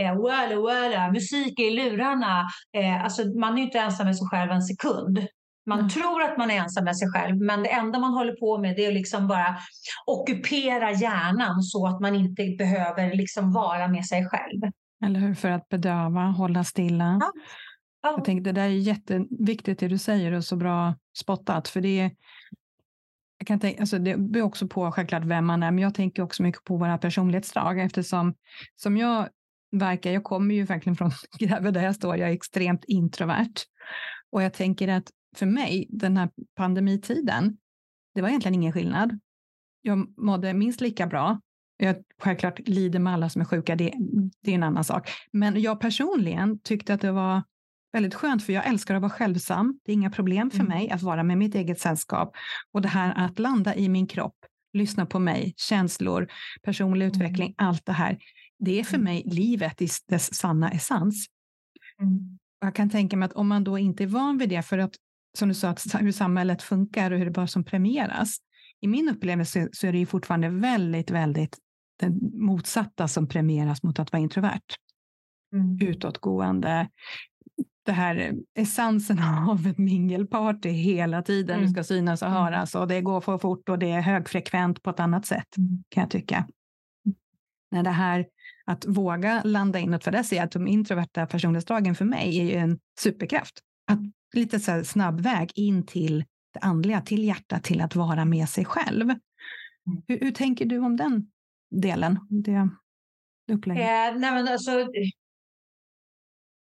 [0.00, 2.48] eh, walla, walla, musik i lurarna.
[2.76, 5.28] Eh, alltså, man är ju inte ensam med sig själv en sekund.
[5.68, 5.90] Man mm.
[5.90, 8.76] tror att man är ensam med sig själv, men det enda man håller på med
[8.76, 9.56] det är att liksom bara
[10.06, 14.72] ockupera hjärnan så att man inte behöver liksom vara med sig själv.
[15.04, 15.34] Eller hur?
[15.34, 17.18] För att bedöva, hålla stilla.
[17.20, 17.32] Ja.
[18.02, 18.14] Ja.
[18.16, 21.68] Jag tänkte, det där är jätteviktigt det du säger och så bra spottat.
[21.68, 22.10] För det,
[23.38, 26.22] jag kan tänka, alltså det beror också på självklart vem man är, men jag tänker
[26.22, 28.34] också mycket på våra personlighetsdrag eftersom
[28.76, 29.28] som jag
[29.72, 31.10] verkar, jag kommer ju verkligen från
[31.72, 33.54] där jag står, jag är extremt introvert.
[34.30, 37.56] Och jag tänker att för mig, den här pandemitiden,
[38.14, 39.20] det var egentligen ingen skillnad.
[39.82, 41.40] Jag mådde minst lika bra.
[41.76, 43.92] Jag självklart lider med alla som är sjuka, det,
[44.42, 45.10] det är en annan sak.
[45.32, 47.42] Men jag personligen tyckte att det var
[47.92, 49.80] väldigt skönt, för jag älskar att vara självsam.
[49.84, 50.68] Det är inga problem för mm.
[50.68, 52.36] mig att vara med mitt eget sällskap.
[52.72, 54.36] Och det här att landa i min kropp,
[54.72, 56.28] lyssna på mig, känslor,
[56.62, 57.14] personlig mm.
[57.14, 58.18] utveckling, allt det här.
[58.58, 59.04] Det är för mm.
[59.04, 61.26] mig livet i dess sanna essens.
[62.02, 62.38] Mm.
[62.60, 64.94] Jag kan tänka mig att om man då inte är van vid det, för att
[65.38, 68.36] som du sa, hur samhället funkar och hur det bara som premieras.
[68.80, 71.58] I min upplevelse så är det ju fortfarande väldigt, väldigt
[71.98, 74.60] det motsatta som premieras mot att vara introvert.
[75.52, 75.78] Mm.
[75.80, 76.88] Utåtgående,
[77.86, 79.18] det här essensen
[79.48, 81.56] av ett mingelparty hela tiden.
[81.56, 81.66] Mm.
[81.66, 82.42] Du ska synas och mm.
[82.42, 85.84] höras och det går för fort och det är högfrekvent på ett annat sätt mm.
[85.88, 86.48] kan jag tycka.
[87.70, 88.26] När det här
[88.64, 92.44] att våga landa inåt, för det ser jag att de introverta personlighetsdragen för mig är
[92.44, 93.60] ju en superkraft.
[93.90, 93.98] Att
[94.32, 98.64] lite så snabb väg in till det andliga, till hjärtat, till att vara med sig
[98.64, 99.10] själv.
[99.10, 100.02] Mm.
[100.06, 101.30] Hur, hur, tänker du om den
[101.70, 102.18] delen?
[102.30, 102.68] Det
[103.52, 103.82] upplägget?
[103.82, 104.88] Eh, nej men alltså,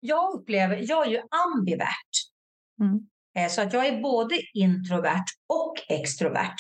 [0.01, 2.11] jag upplever, jag är ju ambivert.
[2.81, 3.09] Mm.
[3.37, 6.57] Eh, så att jag är både introvert och extrovert.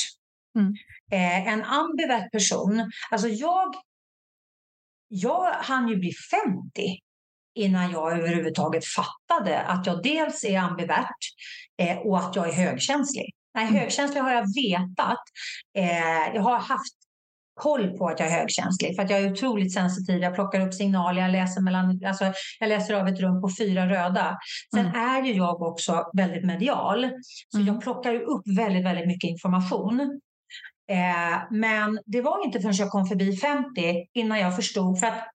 [0.58, 0.74] Mm.
[1.10, 3.74] Eh, en ambivert person, alltså jag,
[5.08, 6.98] jag hann ju bli 50
[7.54, 11.18] innan jag överhuvudtaget fattade att jag dels är ambivert
[11.78, 13.30] eh, och att jag är högkänslig.
[13.54, 13.80] Nej, mm.
[13.80, 15.22] högkänslig har jag vetat.
[15.78, 16.94] Eh, jag har haft
[17.54, 20.22] koll på att jag är högkänslig för att jag är otroligt sensitiv.
[20.22, 23.88] Jag plockar upp signaler, jag läser, mellan, alltså, jag läser av ett rum på fyra
[23.88, 24.38] röda.
[24.74, 25.00] Sen mm.
[25.00, 27.10] är ju jag också väldigt medial,
[27.48, 27.74] så mm.
[27.74, 30.20] jag plockar upp väldigt, väldigt mycket information.
[30.90, 35.28] Eh, men det var inte förrän jag kom förbi 50 innan jag förstod, för att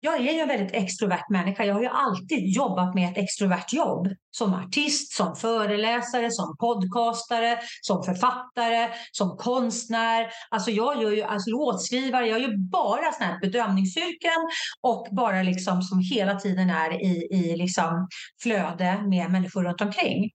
[0.00, 1.64] jag är ju en väldigt extrovert människa.
[1.64, 4.08] Jag har ju alltid jobbat med ett extrovert jobb.
[4.30, 10.30] Som artist, som föreläsare, som podcastare, som författare, som konstnär.
[10.50, 14.40] Alltså jag gör ju alltså låtskrivare, jag gör bara såna här bedömningsyrken
[14.80, 18.08] och bara liksom som hela tiden är i, i liksom
[18.42, 20.30] flöde med människor runt omkring.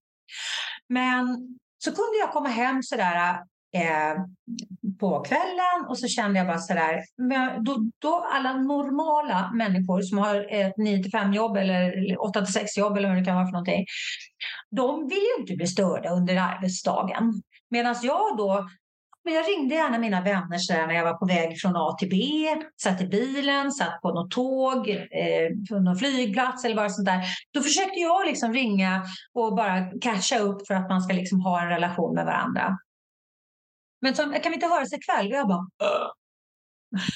[0.90, 1.26] Men
[1.84, 3.40] så kunde jag komma hem sådär
[3.76, 4.16] eh,
[5.00, 7.04] på kvällen och så kände jag bara sådär,
[7.60, 12.98] då, då alla normala människor som har ett 9 5 jobb eller 8 6 jobb
[12.98, 13.86] eller vad det kan vara för någonting,
[14.72, 17.34] de vill ju inte bli störda under arbetsdagen.
[17.70, 18.68] Medan jag då
[19.26, 22.10] men jag ringde gärna mina vänner så när jag var på väg från A till
[22.10, 22.18] B,
[22.82, 27.22] satt i bilen, satt på något tåg, eh, på någon flygplats eller bara sånt där.
[27.54, 29.04] Då försökte jag liksom ringa
[29.34, 32.78] och bara catcha upp för att man ska liksom ha en relation med varandra.
[34.06, 35.28] Men som, kan vi inte höras ikväll?
[35.28, 36.10] Och jag bara, Åh!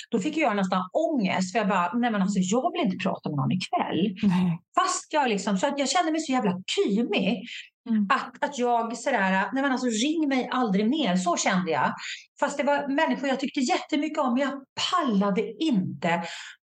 [0.09, 1.51] Då fick jag nästan ångest.
[1.51, 4.01] För jag bara, nej men alltså jag vill inte prata med någon ikväll.
[4.23, 4.59] Nej.
[4.79, 7.43] Fast jag liksom, så att jag kände mig så jävla kymig.
[7.89, 8.07] Mm.
[8.09, 11.15] Att, att jag sådär, nej men alltså ring mig aldrig mer.
[11.15, 11.93] Så kände jag.
[12.39, 14.33] Fast det var människor jag tyckte jättemycket om.
[14.33, 16.23] Men jag pallade inte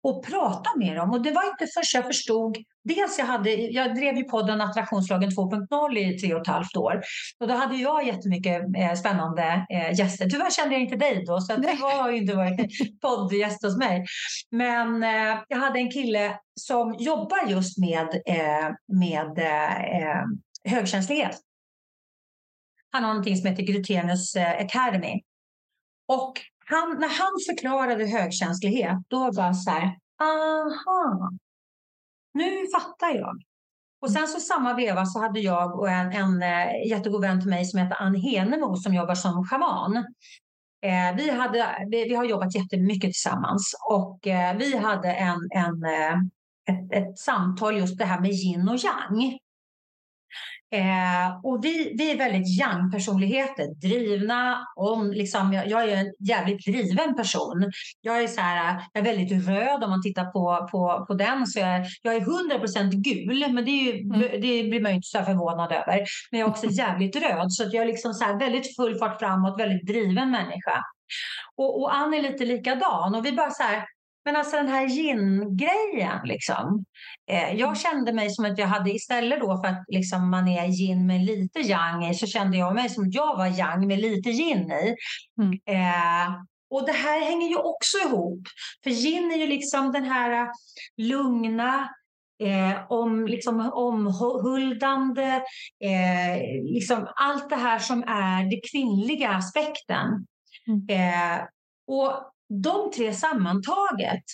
[0.09, 1.11] att prata med dem.
[1.11, 2.57] Och det var inte förrän jag förstod.
[2.85, 7.01] Dels jag, hade, jag drev ju podden Attraktionslagen 2.0 i tre och ett halvt år.
[7.41, 10.31] Och då hade jag jättemycket eh, spännande eh, gäster.
[10.31, 12.71] Tyvärr kände jag inte dig då, så det har ju inte varit
[13.03, 14.05] poddgäst hos mig.
[14.51, 20.23] Men eh, jag hade en kille som jobbar just med, eh, med eh,
[20.69, 21.41] högkänslighet.
[22.91, 25.23] Han har någonting som heter Glutenus eh, Academy.
[26.09, 31.31] Och han, när han förklarade högkänslighet, då var det bara så här, aha,
[32.35, 33.43] nu fattar jag.
[34.01, 37.51] Och sen så samma veva så hade jag och en, en eh, jättegod vän till
[37.51, 39.97] mig som heter Ann Henemo som jobbar som schaman.
[40.83, 45.85] Eh, vi, hade, vi, vi, har jobbat jättemycket tillsammans och eh, vi hade en, en,
[45.85, 46.15] eh,
[46.69, 49.39] ett, ett samtal just det här med yin och yang.
[50.75, 54.67] Eh, och vi, vi är väldigt yang-personligheter, drivna.
[54.77, 57.71] Om, liksom, jag, jag, är en jävligt driven person.
[58.01, 61.47] Jag är, så här, jag är väldigt röd om man tittar på, på, på den.
[61.47, 64.21] Så jag, jag är 100% gul, men det, ju, mm.
[64.21, 66.05] det blir man ju inte så förvånad över.
[66.31, 69.19] Men jag är också jävligt röd, så jag är liksom så här, väldigt full fart
[69.19, 70.85] framåt, väldigt driven människa.
[71.57, 73.15] Och, och Ann är lite likadan.
[73.15, 73.85] Och vi bara så här,
[74.25, 76.85] men alltså den här gin-grejen, liksom.
[77.31, 80.69] Eh, jag kände mig som att jag hade istället då för att liksom man är
[80.69, 83.99] gin med lite yang i så kände jag mig som att jag var yang med
[83.99, 84.95] lite gin i.
[85.43, 85.53] Mm.
[85.53, 86.35] Eh,
[86.71, 88.41] och det här hänger ju också ihop.
[88.85, 90.51] För gin är ju liksom den här
[90.97, 91.89] lugna,
[92.43, 95.43] eh, om, liksom, omhuldande,
[95.85, 100.27] eh, liksom allt det här som är det kvinnliga aspekten.
[100.69, 100.87] Mm.
[100.89, 101.41] Eh,
[101.87, 104.25] och de tre sammantaget,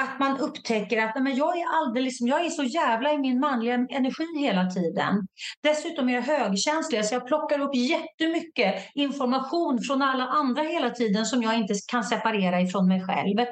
[0.00, 3.74] att man upptäcker att men jag, är alldeles, jag är så jävla i min manliga
[3.74, 5.26] energi hela tiden.
[5.62, 11.26] Dessutom är jag högkänslig, så jag plockar upp jättemycket information från alla andra hela tiden
[11.26, 13.46] som jag inte kan separera ifrån mig själv.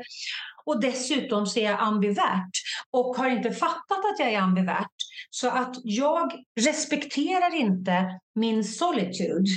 [0.65, 2.51] Och dessutom så är jag ambivert
[2.91, 4.97] och har inte fattat att jag är ambivert.
[5.31, 9.51] Så att jag respekterar inte min solitude.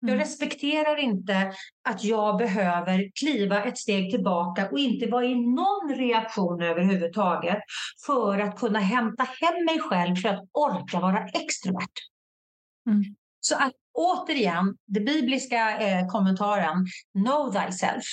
[0.00, 0.20] Jag mm.
[0.20, 1.52] respekterar inte
[1.88, 7.58] att jag behöver kliva ett steg tillbaka och inte vara i någon reaktion överhuvudtaget
[8.06, 11.92] för att kunna hämta hem mig själv för att orka vara extrovert.
[12.86, 13.04] Mm.
[13.40, 16.86] Så att återigen, den bibliska eh, kommentaren,
[17.24, 18.04] know thyself.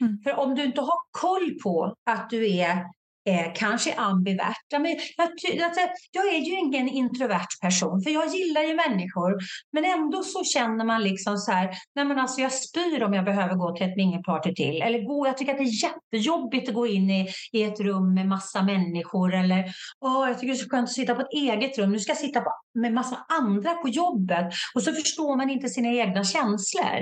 [0.00, 0.18] Mm.
[0.24, 2.84] För om du inte har koll på att du är
[3.28, 4.56] eh, kanske ambivert.
[4.72, 5.80] Men jag, alltså,
[6.12, 9.38] jag är ju ingen introvert person, för jag gillar ju människor.
[9.72, 13.24] Men ändå så känner man liksom så här, nej men alltså jag spyr om jag
[13.24, 14.82] behöver gå till ett mingelparty till.
[14.82, 18.14] Eller gå, jag tycker att det är jättejobbigt att gå in i, i ett rum
[18.14, 19.34] med massa människor.
[19.34, 19.64] Eller
[20.00, 21.92] åh, jag tycker det är så skönt att sitta på ett eget rum.
[21.92, 24.46] Nu ska jag sitta på, med massa andra på jobbet.
[24.74, 27.00] Och så förstår man inte sina egna känslor.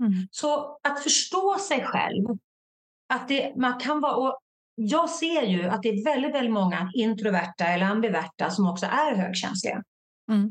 [0.00, 0.12] Mm.
[0.30, 2.24] Så att förstå sig själv,
[3.14, 4.38] att det, man kan vara, och
[4.74, 9.14] jag ser ju att det är väldigt, väldigt många introverta eller ambiverta som också är
[9.14, 9.82] högkänsliga.
[10.32, 10.50] Mm.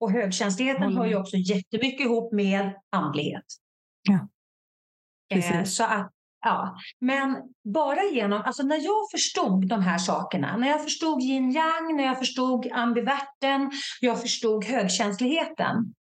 [0.00, 3.44] Och högkänsligheten hör ju också jättemycket ihop med andlighet.
[4.02, 4.28] Ja.
[5.36, 6.12] Eh, så att,
[6.44, 6.76] ja.
[7.00, 11.96] Men bara genom, alltså när jag förstod de här sakerna, när jag förstod yin yang,
[11.96, 13.70] när jag förstod ambiverten,
[14.00, 15.94] jag förstod högkänsligheten,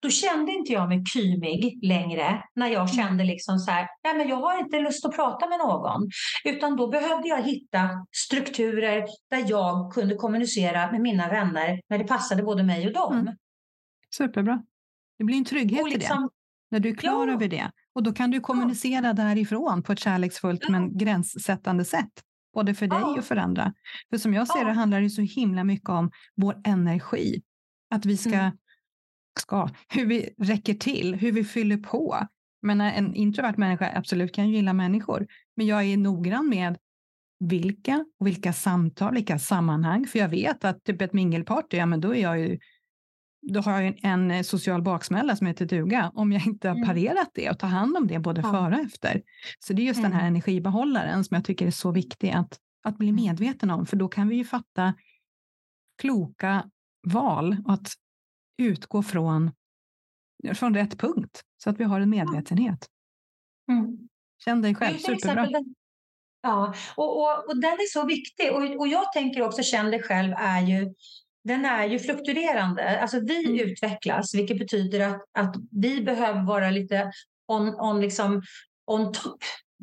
[0.00, 2.96] då kände inte jag mig kymig längre när jag mm.
[2.96, 6.08] kände liksom så här, nej men jag har inte lust att prata med någon.
[6.44, 7.90] Utan då behövde jag hitta
[8.26, 13.18] strukturer där jag kunde kommunicera med mina vänner när det passade både mig och dem.
[13.18, 13.34] Mm.
[14.16, 14.62] Superbra.
[15.18, 16.30] Det blir en trygghet liksom, i det, liksom-
[16.70, 17.32] när du är klar ja.
[17.32, 17.70] över det.
[17.94, 19.12] Och då kan du kommunicera ja.
[19.12, 20.70] därifrån på ett kärleksfullt ja.
[20.70, 22.22] men gränssättande sätt.
[22.54, 23.72] Både för dig och för andra.
[24.10, 27.42] För som jag ser det handlar det så himla mycket om vår energi.
[27.90, 28.52] Att vi ska mm
[29.40, 32.26] ska, hur vi räcker till, hur vi fyller på.
[32.62, 35.26] Men en introvert människa absolut kan gilla människor,
[35.56, 36.78] men jag är noggrann med
[37.38, 40.06] vilka och vilka samtal, vilka sammanhang.
[40.06, 42.58] För jag vet att typ ett mingelparty, ja men då är jag ju
[43.52, 46.88] då har jag en social baksmälla som heter duga om jag inte har mm.
[46.88, 48.50] parerat det och tar hand om det både ja.
[48.50, 49.22] före och efter.
[49.58, 50.10] Så det är just mm.
[50.10, 50.34] den här mm.
[50.34, 53.24] energibehållaren som jag tycker är så viktig att, att bli mm.
[53.24, 54.94] medveten om, för då kan vi ju fatta
[55.98, 56.64] kloka
[57.06, 57.92] val och att
[58.58, 59.50] utgå från,
[60.54, 62.86] från rätt punkt så att vi har en medvetenhet.
[63.70, 64.08] Mm.
[64.44, 65.48] Känn dig själv, superbra.
[66.42, 68.52] ja, och, och, och den är så viktig.
[68.52, 70.94] Och, och jag tänker också känn dig själv är ju
[71.44, 73.00] den är ju fluktuerande.
[73.00, 73.68] Alltså vi mm.
[73.68, 77.12] utvecklas, vilket betyder att, att vi behöver vara lite
[77.48, 78.42] on, on, liksom,
[78.86, 79.38] on top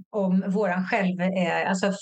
[0.10, 1.94] om våran själv är, alltså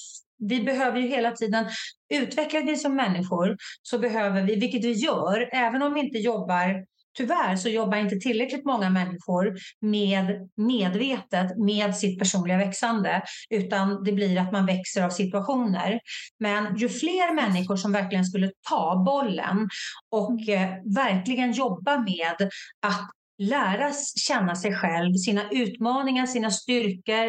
[0.41, 1.65] vi behöver ju hela tiden
[2.13, 6.85] utveckla vi som människor så behöver vi, vilket vi gör, även om vi inte jobbar
[7.17, 14.11] Tyvärr så jobbar inte tillräckligt många människor med medvetet med sitt personliga växande, utan det
[14.11, 15.99] blir att man växer av situationer.
[16.39, 19.69] Men ju fler människor som verkligen skulle ta bollen
[20.11, 22.49] och eh, verkligen jobba med
[22.81, 23.09] att
[23.41, 23.91] lära
[24.27, 27.25] känna sig själv, sina utmaningar, sina styrkor,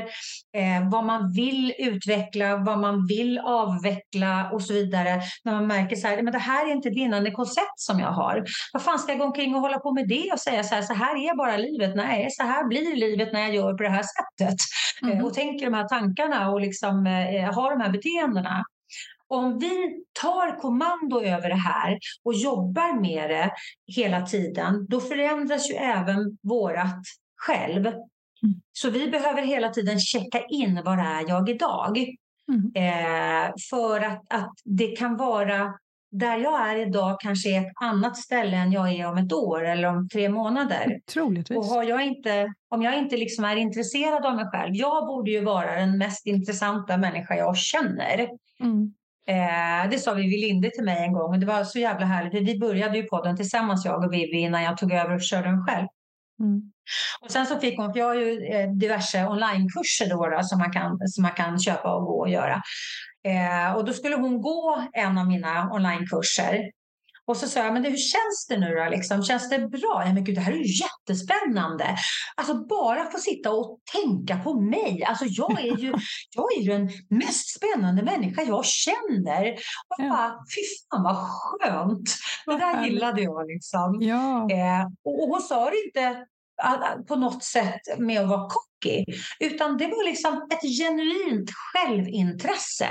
[0.56, 5.20] eh, vad man vill utveckla, vad man vill avveckla och så vidare.
[5.44, 8.12] När man märker så här, men det här är inte ett vinnande koncept som jag
[8.12, 8.44] har.
[8.72, 10.82] Vad fan ska jag gå omkring och hålla på med det och säga så här,
[10.82, 11.96] så här är bara livet.
[11.96, 14.58] Nej, så här blir livet när jag gör på det här sättet.
[15.02, 15.18] Mm.
[15.18, 18.64] Eh, och tänker de här tankarna och liksom, eh, har de här beteendena
[19.32, 23.50] om vi tar kommando över det här och jobbar med det
[23.86, 27.02] hela tiden, då förändras ju även vårat
[27.36, 27.86] själv.
[27.86, 28.60] Mm.
[28.72, 31.98] Så vi behöver hela tiden checka in var är jag idag?
[32.48, 32.72] Mm.
[32.74, 35.74] Eh, för att, att det kan vara
[36.10, 39.64] där jag är idag kanske är ett annat ställe än jag är om ett år
[39.64, 41.00] eller om tre månader.
[41.12, 41.58] Troligtvis.
[41.58, 45.30] Och har jag inte, om jag inte liksom är intresserad av mig själv, jag borde
[45.30, 48.28] ju vara den mest intressanta människa jag känner.
[48.60, 48.94] Mm.
[49.28, 52.48] Eh, det sa Vivi Linde till mig en gång och det var så jävla härligt.
[52.48, 55.66] Vi började ju podden tillsammans jag och Vivi innan jag tog över och körde den
[55.66, 55.86] själv.
[56.40, 56.72] Mm.
[57.20, 60.58] Och sen så fick hon, för jag har ju eh, diverse onlinekurser då, då, som,
[60.58, 62.62] man kan, som man kan köpa och gå och göra.
[63.24, 66.70] Eh, och då skulle hon gå en av mina onlinekurser
[67.26, 68.90] och så sa jag, men det, hur känns det nu då?
[68.90, 69.22] Liksom?
[69.22, 70.02] Känns det bra?
[70.06, 71.96] Ja, men gud, det här är ju jättespännande.
[72.36, 75.04] Alltså bara få sitta och tänka på mig.
[75.04, 75.94] Alltså jag är ju,
[76.34, 79.52] jag är ju den mest spännande människa jag känner.
[79.88, 82.10] Och jag bara, fy fan vad skönt.
[82.46, 83.98] Det där gillade jag liksom.
[84.00, 84.50] Ja.
[84.50, 86.26] Eh, och, och hon sa det inte
[87.08, 89.04] på något sätt med att vara cocky,
[89.40, 92.86] utan det var liksom ett genuint självintresse.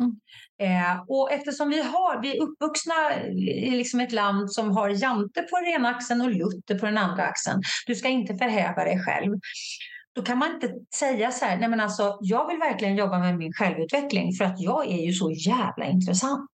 [0.00, 0.20] Mm.
[0.60, 5.42] Eh, och eftersom vi, har, vi är uppvuxna i liksom ett land som har Jante
[5.42, 7.62] på den ena axeln och Luther på den andra axeln.
[7.86, 9.40] Du ska inte förhäva dig själv.
[10.12, 13.38] Då kan man inte säga så här, nej men alltså jag vill verkligen jobba med
[13.38, 16.50] min självutveckling för att jag är ju så jävla intressant.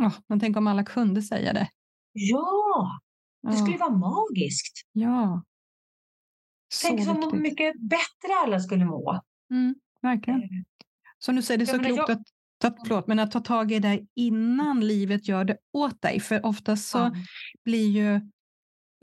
[0.00, 1.68] Oh, men tänk om alla kunde säga det.
[2.12, 3.00] Ja,
[3.42, 4.82] det skulle vara magiskt.
[4.92, 5.42] Ja.
[6.74, 7.40] Så Tänk så viktigt.
[7.40, 9.20] mycket bättre alla skulle må.
[9.50, 10.42] Mm, verkligen.
[10.42, 10.48] Eh,
[11.18, 12.10] som du säger, det är så ja, klokt jag...
[12.10, 12.22] att
[12.62, 16.20] ta, förlåt, men att ta tag i det innan livet gör det åt dig.
[16.20, 17.12] För oftast så ja.
[17.64, 18.20] blir ju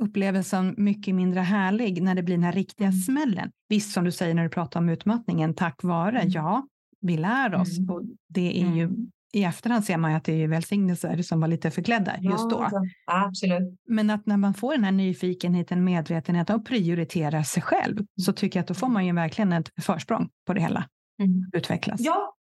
[0.02, 3.00] upplevelsen mycket mindre härlig när det blir den här riktiga mm.
[3.00, 3.52] smällen.
[3.70, 6.30] Visst, som du säger när du pratar om utmattningen, tack vare, mm.
[6.30, 6.68] ja,
[7.02, 7.78] vi lär oss.
[7.78, 7.90] Mm.
[7.90, 9.12] Och det är ju, mm.
[9.34, 12.50] I efterhand ser man ju att det är välsignelser som var lite förklädda ja, just
[12.50, 12.70] då.
[13.06, 13.80] Absolut.
[13.88, 18.60] Men att när man får den här nyfikenheten, medvetenheten och prioriterar sig själv så tycker
[18.60, 20.90] jag att då får man ju verkligen ett försprång på det hela.
[21.22, 21.50] Mm.
[21.54, 22.00] Utvecklas.
[22.02, 22.36] Ja,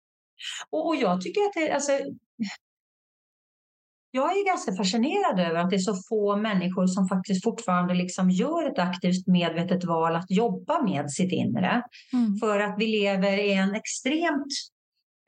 [0.70, 1.92] och, och jag tycker att det, alltså,
[4.10, 8.30] jag är ganska fascinerad över att det är så få människor som faktiskt fortfarande liksom
[8.30, 11.82] gör ett aktivt medvetet val att jobba med sitt inre.
[12.12, 12.36] Mm.
[12.36, 14.52] För att vi lever i en extremt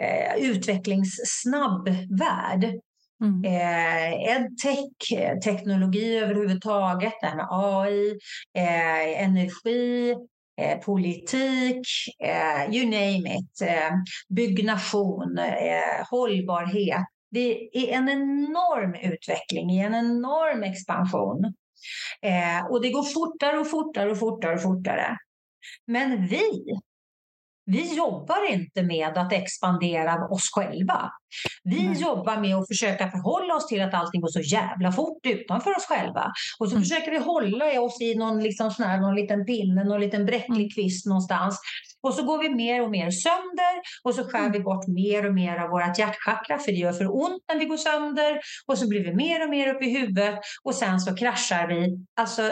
[0.03, 1.89] eh, utvecklingssnabb
[2.19, 2.81] värld.
[3.23, 3.45] Mm.
[3.45, 8.11] Eh, edtech, teknologi överhuvudtaget, det här med AI,
[8.57, 10.15] eh, energi,
[10.61, 11.87] eh, politik,
[12.25, 13.91] eh, you name it, eh,
[14.29, 17.07] byggnation, eh, hållbarhet.
[17.31, 21.45] Det är en enorm utveckling, en enorm expansion.
[22.23, 25.17] Eh, och det går fortare och fortare och fortare och fortare.
[25.87, 26.51] Men vi
[27.71, 31.11] vi jobbar inte med att expandera oss själva.
[31.65, 31.93] Vi mm.
[31.93, 35.87] jobbar med att försöka förhålla oss till att allting går så jävla fort utanför oss
[35.87, 36.33] själva.
[36.59, 36.83] Och så mm.
[36.83, 40.57] försöker vi hålla oss i någon, liksom sån här, någon liten pinne, någon liten bräcklig
[40.57, 40.71] mm.
[40.71, 41.61] kvist någonstans.
[42.03, 44.53] Och så går vi mer och mer sönder och så skär mm.
[44.53, 47.65] vi bort mer och mer av vårt hjärtchakra för det gör för ont när vi
[47.65, 48.41] går sönder.
[48.67, 52.07] Och så blir vi mer och mer uppe i huvudet och sen så kraschar vi.
[52.21, 52.43] Alltså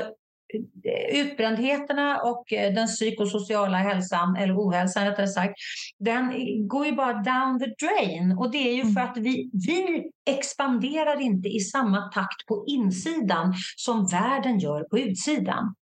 [1.12, 5.54] utbrändheterna och eh, den psykosociala hälsan, eller ohälsan rättare sagt,
[5.98, 6.32] den
[6.68, 8.38] går ju bara down the drain.
[8.38, 9.04] Och det är ju för mm.
[9.10, 15.74] att vi, vi expanderar inte i samma takt på insidan som världen gör på utsidan.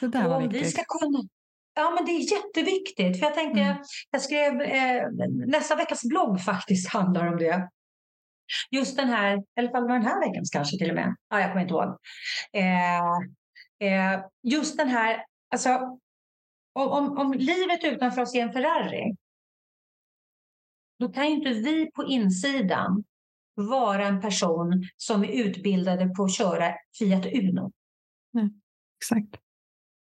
[0.00, 0.62] Det där var viktigt.
[0.62, 1.28] Vi ska kunna,
[1.78, 3.18] Ja, men det är jätteviktigt.
[3.18, 3.76] För jag tänkte, mm.
[4.10, 5.02] jag skrev eh,
[5.46, 7.68] nästa veckas blogg faktiskt handlar om det.
[8.70, 11.16] Just den här, eller fall den här veckans kanske till och med.
[11.30, 11.88] Ja, jag kommer inte ihåg.
[12.52, 13.18] Eh,
[13.78, 15.98] Eh, just den här, alltså
[16.72, 19.16] om, om, om livet utanför oss är en Ferrari,
[20.98, 23.04] då kan ju inte vi på insidan
[23.54, 27.72] vara en person som är utbildade på att köra Fiat Uno.
[28.32, 28.50] Nej,
[29.00, 29.40] exakt.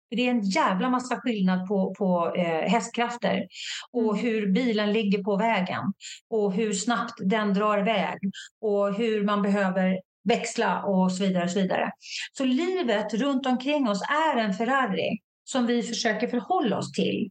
[0.09, 3.47] Det är en jävla massa skillnad på, på eh, hästkrafter
[3.91, 4.25] och mm.
[4.25, 5.93] hur bilen ligger på vägen
[6.29, 8.19] och hur snabbt den drar iväg
[8.61, 11.43] och hur man behöver växla och så vidare.
[11.43, 11.91] Och så, vidare.
[12.37, 17.29] så livet runt omkring oss är en Ferrari som vi försöker förhålla oss till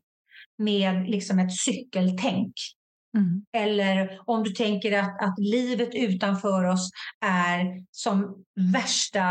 [0.59, 2.55] med liksom ett cykeltänk.
[3.17, 3.43] Mm.
[3.53, 6.91] Eller om du tänker att, att livet utanför oss
[7.25, 9.23] är som värsta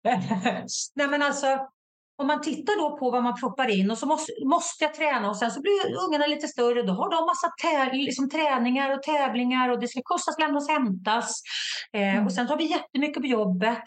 [0.94, 1.46] Nej men alltså,
[2.18, 5.30] om man tittar då på vad man proppar in och så måste, måste jag träna
[5.30, 6.82] och sen så blir ungarna lite större.
[6.82, 11.42] Då har de massa tä, liksom träningar och tävlingar och det ska kostas, lämnas, hämtas.
[11.92, 12.26] Eh, mm.
[12.26, 13.82] Och sen har vi jättemycket på jobbet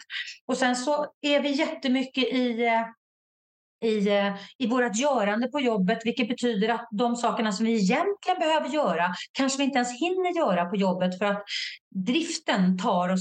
[0.46, 2.82] och sen så är vi jättemycket i eh,
[3.84, 8.38] i, eh, i vårt görande på jobbet, vilket betyder att de sakerna som vi egentligen
[8.38, 11.44] behöver göra kanske vi inte ens hinner göra på jobbet för att
[12.06, 13.12] driften tar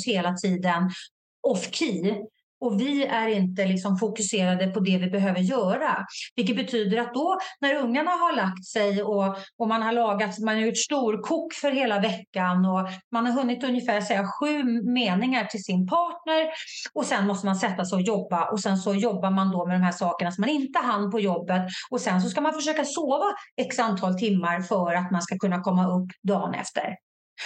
[1.48, 2.16] off key
[2.62, 6.06] och vi är inte liksom fokuserade på det vi behöver göra.
[6.36, 10.56] Vilket betyder att då när ungarna har lagt sig och, och man har lagat, man
[10.56, 15.64] har gjort storkok för hela veckan och man har hunnit ungefär säga sju meningar till
[15.64, 16.50] sin partner
[16.94, 19.76] och sen måste man sätta sig och jobba och sen så jobbar man då med
[19.76, 22.86] de här sakerna som man inte hann på jobbet och sen så ska man försöka
[22.86, 23.26] sova
[23.62, 26.96] x antal timmar för att man ska kunna komma upp dagen efter.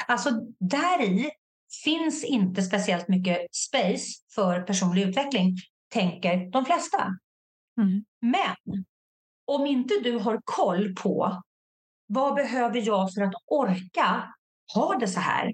[0.07, 1.31] Alltså där i
[1.83, 4.05] finns inte speciellt mycket space
[4.35, 5.55] för personlig utveckling,
[5.93, 7.03] tänker de flesta.
[7.81, 8.05] Mm.
[8.21, 8.85] Men
[9.45, 11.43] om inte du har koll på
[12.07, 14.33] vad behöver jag för att orka
[14.73, 15.53] ha det så här?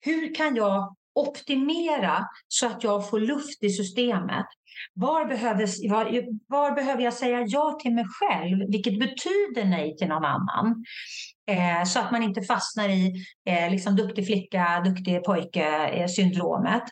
[0.00, 4.46] Hur kan jag optimera så att jag får luft i systemet?
[4.94, 10.08] Var behöver, var, var behöver jag säga ja till mig själv, vilket betyder nej till
[10.08, 10.84] någon annan?
[11.50, 13.14] Eh, så att man inte fastnar i
[13.48, 16.82] eh, liksom duktig flicka, duktig pojke-syndromet.
[16.82, 16.88] Eh,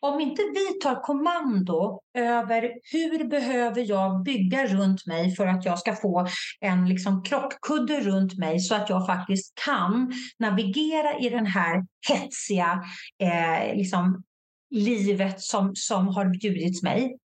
[0.00, 5.78] Om inte vi tar kommando över hur behöver jag bygga runt mig för att jag
[5.78, 6.26] ska få
[6.60, 12.82] en liksom krockkudde runt mig så att jag faktiskt kan navigera i den här hetsiga
[13.22, 14.22] eh, liksom,
[14.70, 17.18] livet som, som har bjudits mig.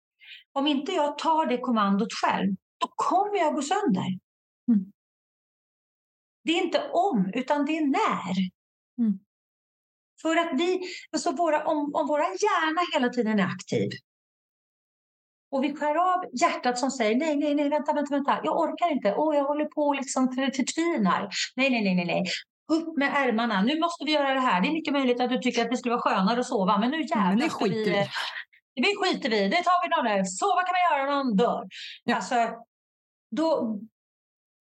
[0.53, 4.19] Om inte jag tar det kommandot själv, då kommer jag gå sönder.
[4.67, 4.91] Mm.
[6.43, 8.35] Det är inte om, utan det är när.
[8.97, 9.19] Mm.
[10.21, 10.81] För att vi,
[11.11, 13.89] alltså våra, om, om vår hjärna hela tiden är aktiv
[15.53, 18.91] och vi skär av hjärtat som säger nej, nej, nej, vänta, vänta, vänta, jag orkar
[18.91, 21.29] inte, åh, jag håller på liksom förtvinar.
[21.55, 22.23] Nej, nej, nej, nej, nej.
[22.71, 24.61] Upp med ärmarna, nu måste vi göra det här.
[24.61, 26.91] Det är mycket möjligt att du tycker att det skulle vara skönare att sova, men
[26.91, 27.83] nu jävlar men ska vi...
[27.83, 28.07] vi
[28.75, 30.23] det skiter vi Det tar vi någon där.
[30.23, 31.67] Sova kan man göra när man dör.
[32.03, 32.15] Ja.
[32.15, 32.35] Alltså,
[33.31, 33.79] då,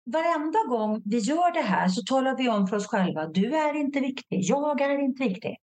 [0.06, 3.74] varenda gång vi gör det här så talar vi om för oss själva, du är
[3.76, 5.56] inte viktig, jag är inte viktig.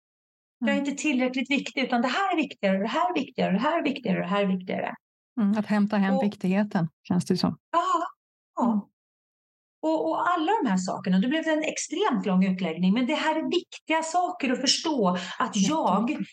[0.60, 0.86] Jag är mm.
[0.86, 3.84] inte tillräckligt viktig, utan det här är viktigare, det här är viktigare, det här är
[3.84, 4.96] viktigare, det här är viktigare.
[5.40, 7.58] Mm, att hämta hem och, viktigheten, känns det som.
[7.72, 7.84] Ja.
[8.56, 8.72] ja.
[8.72, 8.82] Mm.
[9.82, 13.36] Och, och, alla de här sakerna, det blev en extremt lång utläggning, men det här
[13.36, 16.26] är viktiga saker att förstå att jag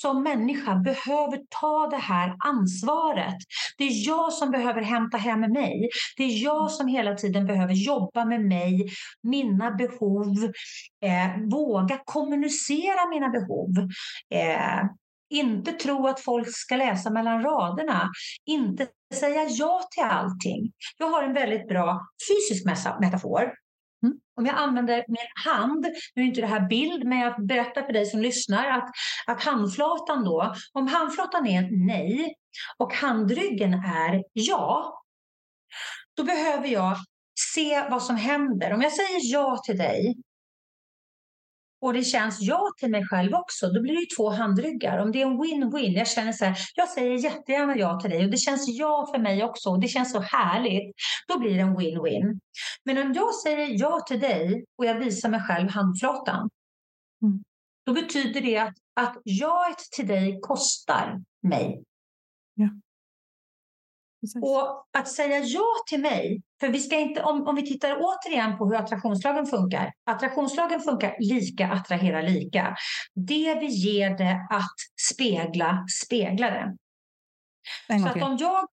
[0.00, 3.36] som människa behöver ta det här ansvaret.
[3.78, 5.88] Det är jag som behöver hämta hem mig.
[6.16, 8.88] Det är jag som hela tiden behöver jobba med mig,
[9.22, 10.44] mina behov,
[11.02, 13.70] eh, våga kommunicera mina behov.
[14.34, 14.84] Eh,
[15.30, 18.10] inte tro att folk ska läsa mellan raderna.
[18.46, 20.72] Inte säga ja till allting.
[20.98, 22.64] Jag har en väldigt bra fysisk
[23.00, 23.52] metafor
[24.02, 24.18] Mm.
[24.36, 27.92] Om jag använder min hand, nu är inte det här bild, men jag berättar för
[27.92, 28.90] dig som lyssnar att,
[29.26, 32.34] att handflatan då, om handflatan är nej
[32.76, 35.02] och handryggen är ja,
[36.16, 36.96] då behöver jag
[37.54, 38.72] se vad som händer.
[38.72, 40.16] Om jag säger ja till dig
[41.80, 44.98] och det känns ja till mig själv också, då blir det ju två handryggar.
[44.98, 48.24] Om det är en win-win, jag känner så här, jag säger jättegärna ja till dig
[48.24, 50.96] och det känns ja för mig också och det känns så härligt,
[51.28, 52.40] då blir det en win-win.
[52.84, 56.48] Men om jag säger ja till dig och jag visar mig själv handflatan,
[57.22, 57.42] mm.
[57.86, 61.82] då betyder det att, att jaet till dig kostar mig.
[62.54, 62.68] Ja.
[64.26, 64.42] Precis.
[64.42, 68.58] Och att säga ja till mig, för vi ska inte, om, om vi tittar återigen
[68.58, 69.92] på hur attraktionslagen funkar.
[70.10, 72.76] Attraktionslagen funkar lika, attrahera lika.
[73.14, 74.76] Det vi ger det att
[75.12, 76.76] spegla, speglar det.
[77.98, 78.66] Så att om jag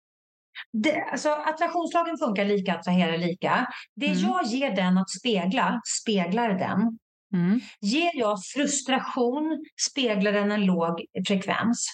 [0.71, 3.67] det, alltså, attraktionslagen funkar lika, attrahera lika.
[3.95, 4.19] Det mm.
[4.19, 6.97] jag ger den att spegla, speglar den.
[7.33, 7.61] Mm.
[7.81, 11.87] Ger jag frustration speglar den en låg frekvens.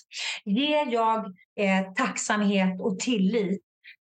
[0.45, 1.25] Ger jag
[1.59, 3.61] eh, tacksamhet och tillit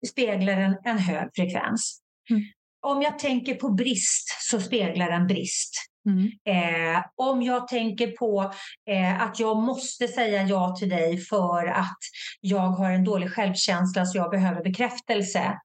[0.08, 2.00] speglar den en hög frekvens.
[2.30, 2.44] Mm.
[2.82, 5.74] Om jag tänker på brist så speglar den brist.
[6.06, 6.26] Mm.
[6.46, 8.54] Eh, om jag tänker på
[8.90, 11.98] eh, att jag måste säga ja till dig för att
[12.42, 15.60] jag har en dålig självkänsla så jag behöver bekräftelse.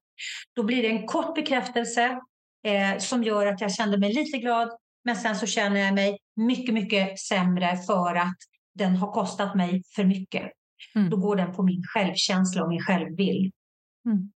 [0.55, 2.19] Då blir det en kort bekräftelse
[2.65, 4.69] eh, som gör att jag kände mig lite glad
[5.05, 8.37] men sen så känner jag mig mycket, mycket sämre för att
[8.73, 10.51] den har kostat mig för mycket.
[10.95, 11.09] Mm.
[11.09, 13.53] Då går den på min självkänsla och min självbild.
[14.05, 14.31] Mm.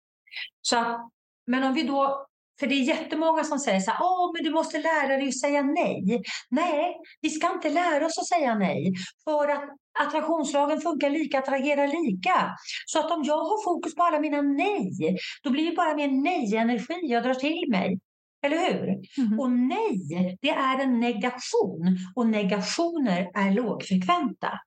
[0.62, 1.08] Så
[1.46, 2.26] men om vi då,
[2.60, 5.40] för det är jättemånga som säger så här, Åh, men du måste lära dig att
[5.40, 6.22] säga nej.
[6.50, 8.92] Nej, vi ska inte lära oss att säga nej.
[9.24, 9.64] För att
[9.98, 12.56] attraktionslagen funkar lika, attraherar lika.
[12.86, 16.08] Så att om jag har fokus på alla mina nej, då blir det bara mer
[16.08, 17.98] nej-energi jag drar till mig.
[18.42, 18.88] Eller hur?
[19.26, 19.40] Mm.
[19.40, 24.60] Och nej, det är en negation och negationer är lågfrekventa.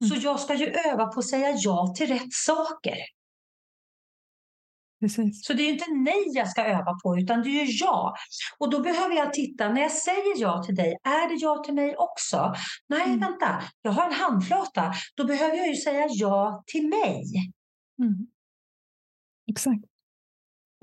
[0.00, 0.10] Mm.
[0.10, 2.96] Så jag ska ju öva på att säga ja till rätt saker.
[5.00, 5.44] Precis.
[5.46, 8.14] Så det är inte nej jag ska öva på, utan det är ju ja.
[8.58, 11.74] Och då behöver jag titta, när jag säger ja till dig, är det ja till
[11.74, 12.54] mig också?
[12.88, 13.20] Nej, Mm.
[13.20, 14.92] vänta, jag har en handflata.
[15.14, 17.24] Då behöver jag ju säga ja till mig.
[17.98, 18.26] Mm.
[19.50, 19.84] Exakt.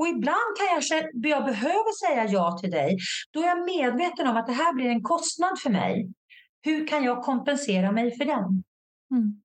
[0.01, 2.97] Och ibland kan jag, kä- jag behöver säga ja till dig.
[3.31, 6.13] Då är jag medveten om att det här blir en kostnad för mig.
[6.61, 8.63] Hur kan jag kompensera mig för den?
[9.11, 9.41] Mm.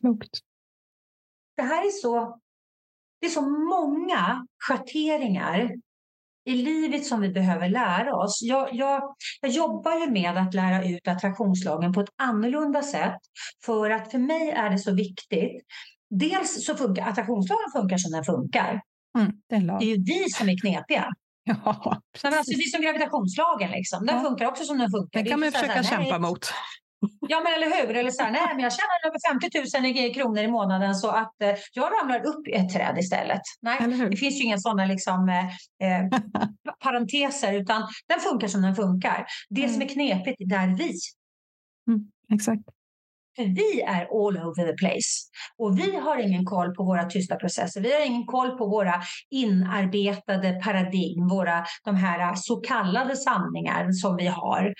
[0.00, 0.38] Klokt.
[1.56, 2.40] Det här är så,
[3.20, 5.70] det är så många schatteringar
[6.44, 8.42] i livet som vi behöver lära oss.
[8.42, 13.20] Jag, jag, jag jobbar ju med att lära ut attraktionslagen på ett annorlunda sätt
[13.64, 15.62] för att för mig är det så viktigt.
[16.10, 18.80] Dels så funkar attraktionslagen funkar som den funkar.
[19.18, 19.32] Mm.
[19.48, 21.08] Det Det är ju vi som är knepiga.
[21.44, 23.70] Ja, men alltså, det är som gravitationslagen.
[23.70, 24.06] Liksom.
[24.06, 24.22] Den Ja.
[24.22, 25.20] funkar också som den funkar.
[25.20, 26.46] är kan man så här, försöka nej, kämpa mot.
[27.28, 27.96] Ja, men eller hur?
[27.96, 29.18] Eller så här, nej, men jag tjänar över
[29.72, 32.98] 50 000 i- kronor i månaden så att eh, jag ramlar upp i ett träd
[32.98, 33.40] istället.
[33.62, 33.78] Nej,
[34.10, 35.46] det finns ju inga sådana liksom, eh,
[35.88, 36.08] eh,
[36.84, 39.26] parenteser, utan den funkar som den funkar.
[39.50, 40.92] Det som är knepigt, det är vi.
[42.34, 42.62] Exakt.
[43.40, 45.12] För vi är all over the place.
[45.58, 47.80] Och vi har ingen koll på våra tysta processer.
[47.80, 48.94] Vi har ingen koll på våra
[49.30, 54.74] inarbetade paradigm, våra de här så kallade sanningar som vi har.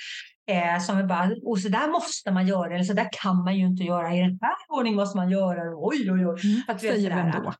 [0.50, 3.58] Eh, som vi bara, och så där måste man göra, eller så där kan man
[3.58, 4.14] ju inte göra.
[4.14, 5.60] I den här ordningen måste man göra.
[5.76, 6.40] Oj, oj, oj.
[6.44, 6.62] Mm.
[6.68, 7.52] Att vi är Säger vem då?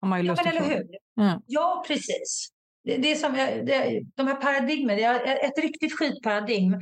[0.00, 0.86] Har man ju Ja, men eller hur?
[1.14, 1.40] Ja.
[1.46, 2.48] Ja, precis.
[2.84, 6.80] Det, det är som, det, de här paradigmen, är ett riktigt skitparadigm.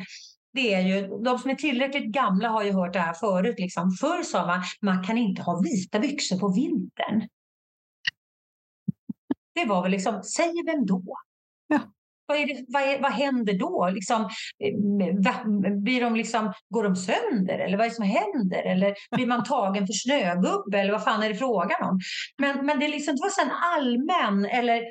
[0.57, 3.59] Det är ju, de som är tillräckligt gamla har ju hört det här förut.
[3.59, 3.91] Liksom.
[4.01, 7.29] Förr sa man man kan inte ha vita byxor på vintern.
[9.55, 11.03] Det var väl liksom, säger vem då?
[11.69, 11.81] Ja.
[12.27, 13.91] Vad, är det, vad, är, vad händer då?
[13.95, 14.31] Liksom,
[15.85, 17.59] blir de liksom, går de sönder?
[17.59, 18.63] Eller vad är det som händer?
[18.63, 20.81] Eller blir man tagen för snögubbe?
[20.81, 22.01] Eller vad fan är det frågan om?
[22.39, 24.83] Men, men det, liksom, det var så en allmän, eller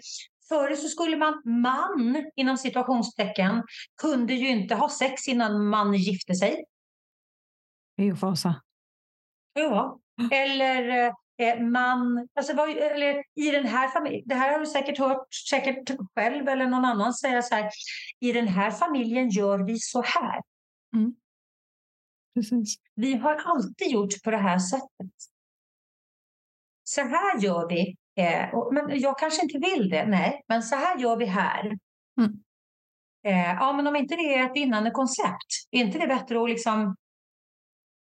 [0.49, 3.63] Förr så skulle man, man inom situationstecken,
[4.01, 6.65] kunde ju inte ha sex innan man gifte sig.
[7.97, 8.61] Det är ju fasa.
[9.53, 9.99] Ja.
[10.31, 14.97] Eller eh, man, alltså vad, eller i den här familjen, det här har du säkert
[14.97, 17.71] hört säkert själv eller någon annan säga så här,
[18.19, 20.41] i den här familjen gör vi så här.
[22.33, 22.75] Precis.
[22.95, 25.13] Vi har alltid gjort på det här sättet.
[26.83, 27.95] Så här gör vi.
[28.17, 31.65] Eh, och, men jag kanske inte vill det, nej, men så här gör vi här.
[32.19, 32.31] Mm.
[33.27, 36.49] Eh, ja, men om inte det är ett vinnande koncept, är inte det bättre att
[36.49, 36.95] liksom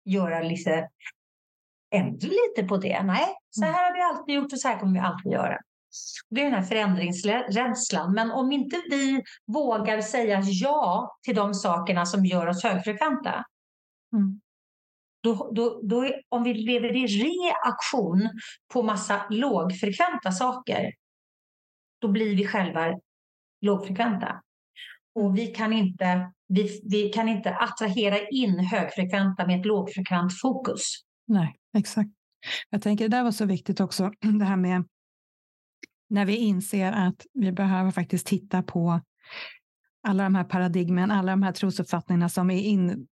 [0.06, 0.90] göra lite,
[1.96, 3.04] ändra lite på det?
[3.04, 3.74] Nej, så Mm.
[3.76, 5.58] här har vi alltid gjort och så här kommer vi alltid göra.
[6.30, 8.14] Det är den här förändringsrädslan.
[8.14, 13.44] Men om inte vi vågar säga ja till de sakerna som gör oss högfrekventa,
[14.14, 14.42] Mm
[15.22, 18.30] då, då, då, om vi lever i reaktion
[18.74, 20.92] på massa lågfrekventa saker,
[22.02, 23.00] då blir vi själva
[23.62, 24.42] lågfrekventa.
[25.16, 30.84] Och vi kan inte, vi, vi kan inte attrahera in högfrekventa med ett lågfrekvent fokus.
[31.28, 32.10] Nej, exakt.
[32.70, 34.84] Jag tänker det där var så viktigt också, det här med
[36.10, 39.02] när vi inser att vi behöver faktiskt titta på
[40.08, 43.08] alla de här paradigmen, alla de här trosuppfattningarna som är in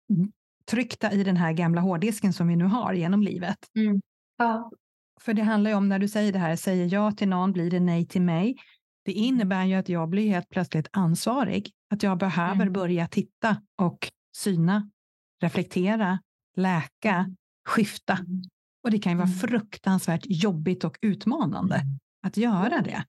[0.72, 3.58] intryckta i den här gamla hårddisken som vi nu har genom livet.
[4.38, 4.70] Ja.
[5.20, 7.70] För det handlar ju om när du säger det här, säger ja till någon, blir
[7.70, 8.56] det nej till mig.
[9.04, 11.70] Det innebär ju att jag blir helt plötsligt ansvarig.
[11.90, 12.72] Att jag behöver Mm.
[12.72, 13.98] börja titta och
[14.36, 14.90] syna,
[15.42, 16.18] reflektera,
[16.56, 17.34] läka,
[17.68, 18.18] skifta.
[18.84, 19.38] Och det kan ju vara Mm.
[19.38, 21.82] fruktansvärt jobbigt och utmanande
[22.26, 23.04] att göra det.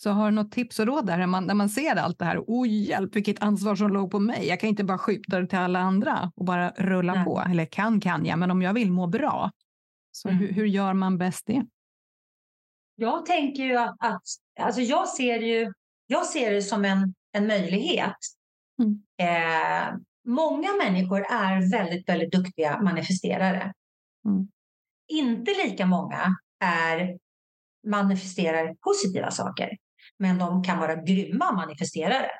[0.00, 2.24] Så har du något tips och råd där när man, när man ser allt det
[2.24, 2.44] här?
[2.46, 4.46] Oj, hjälp vilket ansvar som låg på mig.
[4.48, 7.24] Jag kan inte bara skjuta det till alla andra och bara rulla Nej.
[7.24, 7.44] på.
[7.50, 9.50] Eller kan kan jag, men om jag vill må bra.
[10.12, 10.40] Så Mm.
[10.40, 11.66] hur, hur gör man bäst det?
[12.94, 14.22] Jag tänker ju att, att
[14.60, 15.72] alltså jag ser ju,
[16.06, 18.16] jag ser det som en, en möjlighet.
[18.82, 19.02] Mm.
[19.20, 19.94] Eh,
[20.26, 23.72] många människor är väldigt, väldigt duktiga manifesterare.
[24.26, 24.48] Mm.
[25.08, 27.18] Inte lika många är
[27.86, 29.76] manifesterar positiva saker.
[30.18, 32.30] Men de kan vara grymma manifesterare.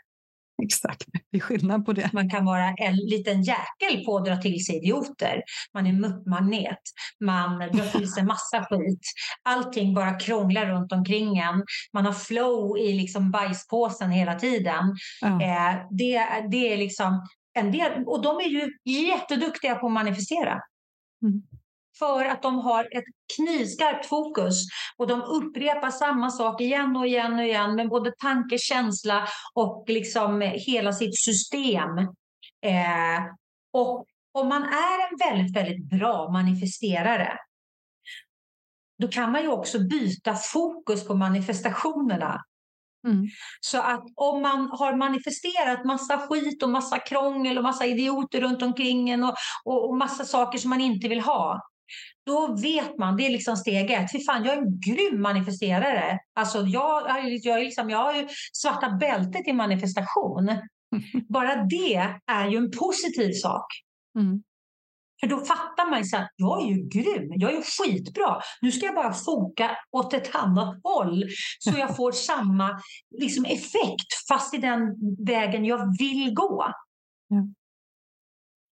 [0.63, 2.11] Exakt, det är skillnad på det.
[2.13, 5.43] Man kan vara en liten jäkel på att dra till sig idioter.
[5.75, 6.79] Man är muppmagnet.
[7.21, 9.01] Man drar till sig massa skit.
[9.43, 11.65] Allting bara krånglar runt omkring en.
[11.93, 14.97] Man har flow i liksom bajspåsen hela tiden.
[15.21, 15.43] Ja.
[15.43, 16.21] Eh, det,
[16.51, 17.27] det är liksom
[17.59, 18.05] en del.
[18.07, 18.73] Och de är ju
[19.09, 20.61] jätteduktiga på att manifestera.
[21.23, 21.43] Mm.
[21.99, 23.05] För att de har ett
[23.37, 24.55] knivskarpt fokus
[24.97, 29.85] och de upprepar samma sak igen och igen och igen med både tanke, känsla och
[29.89, 31.99] liksom hela sitt system.
[32.65, 33.25] Eh,
[33.73, 37.39] och om man är en väldigt, väldigt bra manifesterare
[38.99, 42.45] då kan man ju också byta fokus på manifestationerna.
[43.07, 43.27] Mm.
[43.61, 48.63] Så att om man har manifesterat massa skit och massa krångel och massa idioter runt
[48.63, 49.35] omkring en och,
[49.65, 51.61] och, och massa saker som man inte vill ha.
[52.27, 54.13] Då vet man, det är liksom steg ett.
[54.13, 56.19] Fy fan, jag är en grym manifesterare.
[56.35, 57.09] Alltså jag,
[57.43, 60.51] jag, är liksom, jag har ju svarta bältet i manifestation.
[61.29, 63.67] Bara det är ju en positiv sak.
[64.19, 64.43] Mm.
[65.21, 68.41] För då fattar man ju att jag är ju grym, jag är ju skitbra.
[68.61, 71.25] Nu ska jag bara foka åt ett annat håll
[71.59, 72.81] så jag får samma
[73.19, 74.81] liksom, effekt fast i den
[75.27, 76.65] vägen jag vill gå.
[77.31, 77.55] Mm.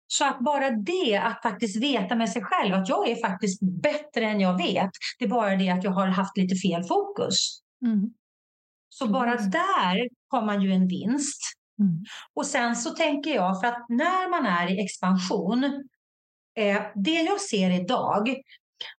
[0.07, 4.25] Så att bara det, att faktiskt veta med sig själv att jag är faktiskt bättre
[4.25, 4.91] än jag vet.
[5.19, 7.61] Det är bara det att jag har haft lite fel fokus.
[7.87, 8.11] Mm.
[8.89, 11.41] Så bara där har man ju en vinst.
[11.81, 12.05] Mm.
[12.35, 15.89] Och sen så tänker jag, för att när man är i expansion
[16.57, 18.37] Eh, det jag ser idag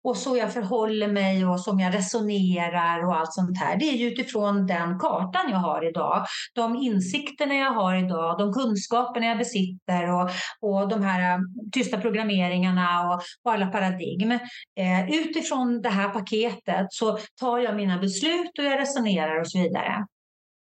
[0.03, 3.78] och så jag förhåller mig och som jag resonerar och allt sånt här.
[3.80, 6.25] Det är ju utifrån den kartan jag har idag.
[6.53, 10.30] De insikterna jag har idag, de kunskaperna jag besitter och,
[10.61, 11.39] och de här eh,
[11.71, 14.32] tysta programmeringarna och, och alla paradigm.
[14.32, 19.59] Eh, utifrån det här paketet så tar jag mina beslut och jag resonerar och så
[19.59, 20.05] vidare.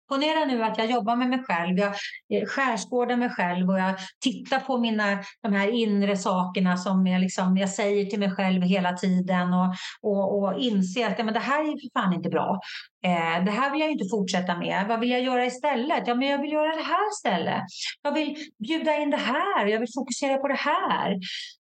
[0.08, 1.93] Ponera nu att jag jobbar med mig själv, jag
[2.34, 7.22] eh, skärskådar mig själv och jag tittar på mina, de här inre sakerna som jag,
[7.22, 11.34] liksom, jag säger till mig själv hela tiden och, och, och inser att ja, men
[11.34, 12.60] det här är för fan inte bra.
[13.05, 14.85] Eh, det här vill jag inte fortsätta med.
[14.87, 16.07] Vad vill jag göra istället?
[16.07, 17.63] Ja, men jag vill göra det här istället.
[18.01, 18.35] Jag vill
[18.67, 19.65] bjuda in det här.
[19.65, 21.11] Jag vill fokusera på det här.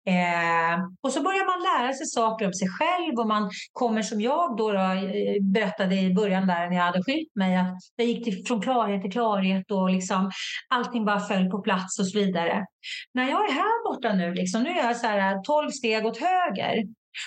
[0.08, 4.22] Eh, och så börjar man lära sig saker om sig själv och man kommer som
[4.22, 8.08] jag då, då eh, berättade i början där när jag hade skilt mig att jag
[8.08, 10.32] gick till, från klarhet till klarhet och liksom
[10.70, 12.66] allting bara föll på plats och så vidare.
[13.14, 16.06] När jag är här borta nu, liksom, nu är jag så här eh, 12 steg
[16.06, 16.84] åt höger.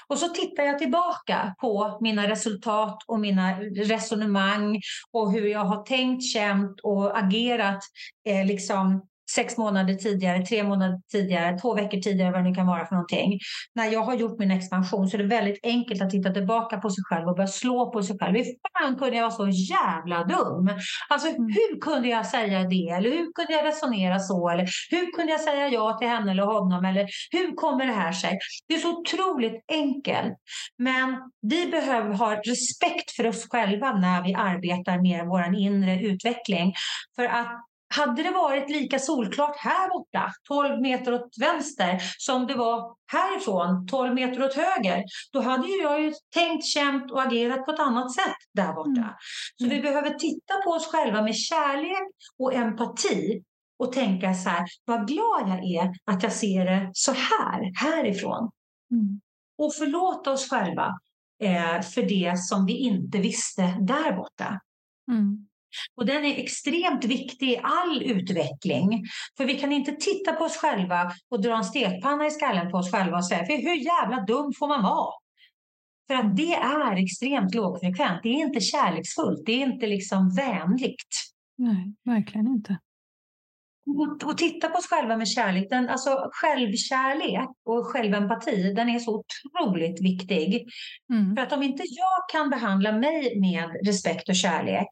[0.07, 4.81] Och så tittar jag tillbaka på mina resultat och mina resonemang
[5.11, 7.81] och hur jag har tänkt, känt och agerat
[8.29, 12.87] eh, liksom sex månader tidigare, tre månader tidigare, två veckor tidigare, vad det kan vara
[12.87, 13.39] för någonting.
[13.75, 16.91] När jag har gjort min expansion så är det väldigt enkelt att titta tillbaka på
[16.91, 18.37] sig själv och börja slå på sig själv.
[18.37, 20.71] Hur fan kunde jag vara så jävla dum?
[21.09, 21.43] Alltså mm.
[21.43, 22.89] hur kunde jag säga det?
[22.89, 24.49] Eller hur kunde jag resonera så?
[24.49, 26.85] Eller hur kunde jag säga ja till henne eller honom?
[26.85, 28.39] Eller hur kommer det här sig?
[28.69, 30.35] Det är så otroligt enkelt.
[30.79, 36.75] Men vi behöver ha respekt för oss själva när vi arbetar med vår inre utveckling.
[37.17, 42.55] För att hade det varit lika solklart här borta, 12 meter åt vänster, som det
[42.55, 47.65] var härifrån, 12 meter åt höger, då hade ju jag ju tänkt, känt och agerat
[47.65, 49.01] på ett annat sätt där borta.
[49.01, 49.15] Mm.
[49.57, 52.09] Så vi behöver titta på oss själva med kärlek
[52.39, 53.43] och empati
[53.79, 58.51] och tänka så här, vad glad jag är att jag ser det så här, härifrån.
[58.91, 59.21] Mm.
[59.59, 60.99] Och förlåta oss själva
[61.43, 64.61] eh, för det som vi inte visste där borta.
[65.11, 65.47] Mm.
[65.97, 69.05] Och den är extremt viktig i all utveckling.
[69.37, 72.79] För vi kan inte titta på oss själva och dra en stekpanna i skallen på
[72.79, 75.13] oss själva och säga, för hur jävla dum får man vara?
[76.09, 78.23] För att det är extremt lågfrekvent.
[78.23, 79.47] Det är inte kärleksfullt.
[79.47, 81.07] Det är inte liksom vänligt.
[81.59, 82.79] Nej, verkligen inte.
[83.87, 85.67] Och, och titta på oss själva med kärlek.
[85.71, 90.69] Den, alltså självkärlek och självempati, den är så otroligt viktig.
[91.13, 91.37] Mm.
[91.37, 94.89] För att om inte jag kan behandla mig med respekt och kärlek,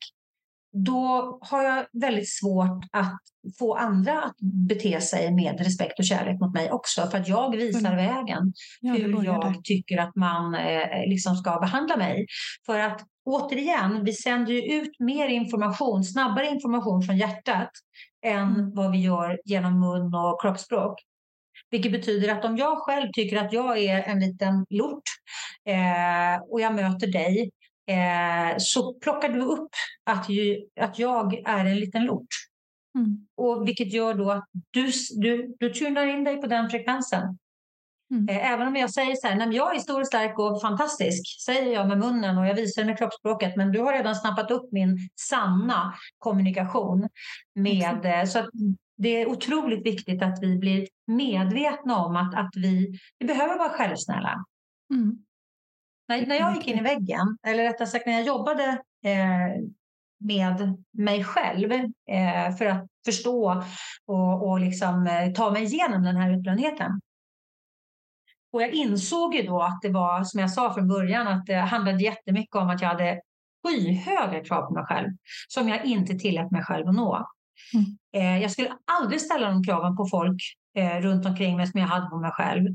[0.75, 3.21] då har jag väldigt svårt att
[3.59, 4.37] få andra att
[4.69, 7.07] bete sig med respekt och kärlek mot mig också.
[7.11, 7.97] För att jag visar mm.
[7.97, 9.61] vägen ja, hur jag där.
[9.63, 12.27] tycker att man eh, liksom ska behandla mig.
[12.67, 17.71] För att återigen, vi sänder ju ut mer information, snabbare information från hjärtat
[18.27, 18.75] än mm.
[18.75, 20.95] vad vi gör genom mun och kroppsspråk.
[21.71, 25.03] Vilket betyder att om jag själv tycker att jag är en liten lort
[25.69, 27.51] eh, och jag möter dig
[27.87, 29.71] eh, så plockar du upp
[30.05, 32.29] att, ju, att jag är en liten lort.
[32.99, 33.27] Mm.
[33.37, 37.39] Och vilket gör då att du, du, du tunar in dig på den frekvensen.
[38.11, 38.29] Mm.
[38.29, 41.73] Eh, även om jag säger så här, nej, jag är stor, stark och fantastisk, säger
[41.73, 44.73] jag med munnen och jag visar det med kroppsspråket, men du har redan snappat upp
[44.73, 47.09] min sanna kommunikation.
[47.55, 48.27] med mm.
[48.27, 48.49] Så
[48.97, 53.69] det är otroligt viktigt att vi blir medvetna om att, att vi, vi behöver vara
[53.69, 54.45] självsnälla.
[54.95, 55.19] Mm.
[56.09, 58.65] När, när jag gick in i väggen, eller rättare sagt när jag jobbade
[59.05, 59.63] eh,
[60.19, 63.63] med mig själv eh, för att förstå
[64.07, 67.01] och, och liksom, eh, ta mig igenom den här utbrändheten.
[68.53, 71.55] Och jag insåg ju då att det var, som jag sa från början, att det
[71.55, 73.21] handlade jättemycket om att jag hade
[73.65, 75.09] skyhöga krav på mig själv
[75.49, 77.27] som jag inte tillät mig själv att nå.
[77.75, 77.99] Mm.
[78.13, 80.43] Eh, jag skulle aldrig ställa de kraven på folk
[80.75, 82.69] eh, runt omkring mig som jag hade på mig själv.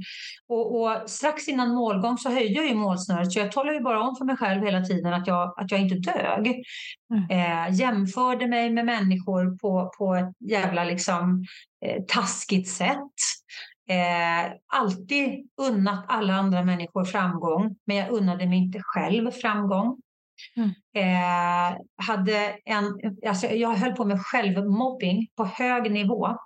[0.47, 4.01] Och, och, strax innan målgång så höjde jag ju målsnöret så jag talade ju bara
[4.01, 6.63] om för mig själv hela tiden att jag, att jag inte dög.
[7.13, 7.29] Mm.
[7.29, 11.45] Eh, jämförde mig med människor på, på ett jävla liksom,
[11.85, 13.13] eh, taskigt sätt.
[13.89, 19.97] Eh, alltid unnat alla andra människor framgång, men jag unnade mig inte själv framgång.
[20.55, 20.69] Mm.
[20.95, 26.37] Eh, hade en, alltså jag höll på med självmobbing på hög nivå.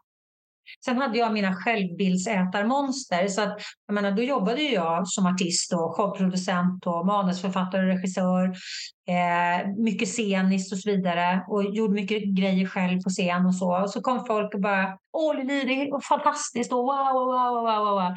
[0.86, 3.28] Sen hade jag mina självbildsätarmonster.
[3.28, 3.58] Så att,
[3.88, 8.46] jag menar, då jobbade jag som artist och showproducent och manusförfattare och regissör.
[9.08, 11.46] Eh, mycket sceniskt och så vidare.
[11.48, 13.82] Och gjorde mycket grejer själv på scen och så.
[13.82, 17.64] Och så kom folk och bara Åh Lili, det är fantastiskt och wow, wow, wow,
[17.64, 18.16] wow, wow.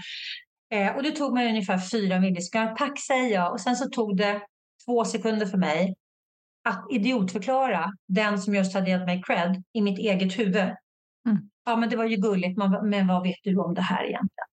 [0.72, 2.74] Eh, och det tog mig ungefär fyra millisekunder.
[2.74, 3.52] Tack säger jag.
[3.52, 4.40] Och sen så tog det
[4.86, 5.94] två sekunder för mig
[6.68, 10.74] att idiotförklara den som just hade gett mig cred i mitt eget huvud.
[11.26, 11.50] Mm.
[11.66, 14.46] Ja, men det var ju gulligt, men vad vet du om det här egentligen?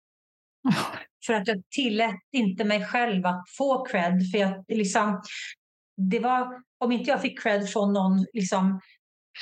[1.26, 4.32] för att jag tillät inte mig själv att få cred.
[4.32, 5.22] För jag, liksom,
[5.97, 8.82] det var, om inte jag fick cred från någon liksom,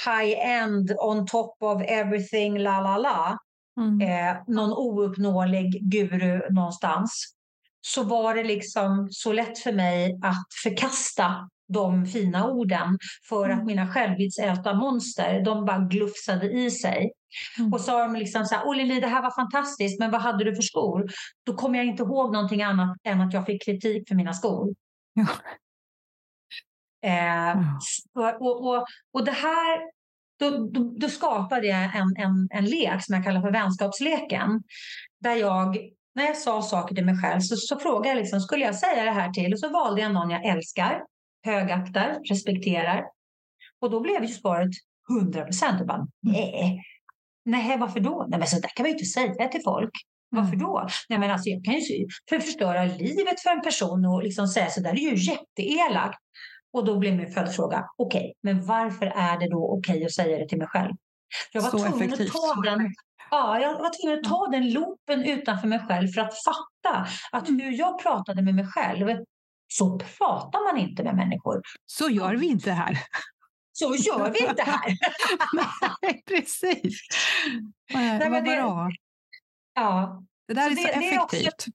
[0.06, 3.38] high-end, on top of everything, la la la,
[3.82, 4.02] mm.
[4.02, 7.36] eh, någon ouppnåelig guru någonstans,
[7.82, 12.98] så var det liksom så lätt för mig att förkasta de fina orden
[13.30, 13.66] för att mm.
[13.66, 17.12] mina självbildsätarmonster, de bara glufsade i sig.
[17.60, 17.74] Mm.
[17.74, 20.44] Och sa de liksom så här, Åh Lili, det här var fantastiskt, men vad hade
[20.44, 21.10] du för skor?
[21.46, 24.76] Då kommer jag inte ihåg någonting annat än att jag fick kritik för mina skor.
[25.14, 25.28] Ja.
[27.04, 27.66] Eh, mm.
[28.40, 29.80] och, och, och det här,
[30.40, 34.64] då, då, då skapade jag en, en, en lek som jag kallar för vänskapsleken.
[35.20, 35.78] Där jag
[36.16, 39.04] när jag sa saker till mig själv så, så frågade jag liksom, skulle jag säga
[39.04, 39.54] det här till?
[39.54, 41.02] Och så valde jag någon jag älskar,
[41.44, 43.06] högaktar, respekterar.
[43.80, 44.72] Och då blev ju svaret
[45.20, 45.82] 100 procent.
[46.22, 46.84] Nej,
[47.46, 48.26] nej, varför då?
[48.30, 49.92] Nej, men så där kan man ju inte säga till folk.
[50.30, 50.60] Varför mm.
[50.60, 50.88] då?
[51.10, 54.70] Nej, men alltså, jag kan ju för förstöra livet för en person och liksom säga
[54.70, 54.94] så där.
[54.94, 56.20] Det är ju jätteelakt.
[56.74, 60.14] Och då blev min följdfråga, okej, okay, men varför är det då okej okay att
[60.14, 60.94] säga det till mig själv?
[61.52, 62.30] Jag var så tvungen effektivt.
[62.30, 62.94] att ta den
[63.32, 67.50] Ja, jag var tvungen att ta den loopen utanför mig själv för att fatta att
[67.50, 67.62] mm.
[67.62, 69.10] hur jag pratade med mig själv,
[69.72, 71.62] så pratar man inte med människor.
[71.86, 73.00] Så gör vi inte här.
[73.72, 74.98] Så gör vi inte här.
[76.02, 77.00] Nej, precis.
[77.94, 78.90] Nej, Nej, vad det, bra.
[79.74, 80.24] Ja.
[80.48, 81.44] Det där så är så det, effektivt.
[81.44, 81.70] Är också,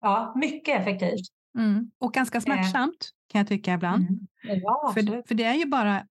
[0.00, 1.26] ja, mycket effektivt.
[1.58, 1.90] Mm.
[1.98, 2.42] Och ganska eh.
[2.42, 4.08] smärtsamt kan jag tycka ibland.
[4.08, 4.60] Mm.
[4.62, 6.06] Ja, för, för det är ju bara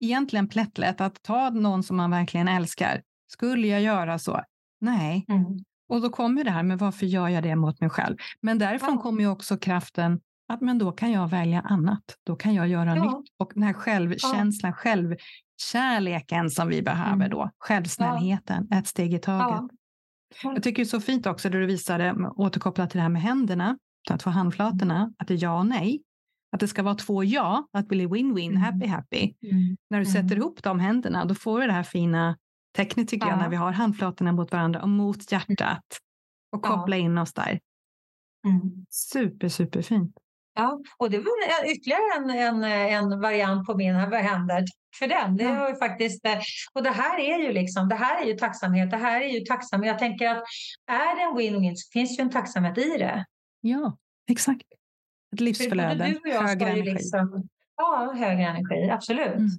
[0.00, 4.40] egentligen plättlätt att ta någon som man verkligen älskar skulle jag göra så?
[4.80, 5.24] Nej.
[5.28, 5.44] Mm.
[5.88, 8.16] Och då kommer det här med varför gör jag det mot mig själv?
[8.40, 9.02] Men därifrån ja.
[9.02, 12.04] kommer ju också kraften att men då kan jag välja annat.
[12.24, 13.04] Då kan jag göra ja.
[13.04, 13.30] nytt.
[13.38, 14.72] Och den här självkänslan, ja.
[14.72, 17.30] självkärleken som vi behöver mm.
[17.30, 19.70] då, självsnällheten, ett steg i taget.
[20.42, 23.22] Jag tycker det är så fint också det du visade, återkopplat till det här med
[23.22, 23.78] händerna,
[24.10, 26.02] att få handflatorna, att det är ja och nej.
[26.52, 28.62] Att det ska vara två ja, att bli win-win, mm.
[28.62, 29.34] happy happy.
[29.42, 29.76] Mm.
[29.90, 30.38] När du sätter mm.
[30.38, 32.36] ihop de händerna, då får du det här fina
[32.76, 33.32] tecknet tycker ja.
[33.32, 35.84] jag när vi har handflatorna mot varandra och mot hjärtat
[36.52, 37.02] och koppla ja.
[37.02, 37.60] in oss där.
[38.46, 38.86] Mm.
[38.90, 40.18] Super, super fint.
[40.56, 44.64] Ja, och det var ytterligare en, en, en variant på mina händer
[44.98, 45.36] för den.
[45.36, 46.38] Det ju faktiskt, eh,
[46.72, 48.90] och det här är ju liksom, det här är ju tacksamhet.
[48.90, 49.88] Det här är ju tacksamhet.
[49.88, 50.42] Jag tänker att
[50.86, 53.24] är det en win-win så finns ju en tacksamhet i det.
[53.60, 53.96] Ja,
[54.30, 54.62] exakt.
[55.34, 56.92] Ett livsflöde, högre energi.
[56.92, 59.34] Liksom, ja, högre energi, absolut.
[59.34, 59.50] Mm.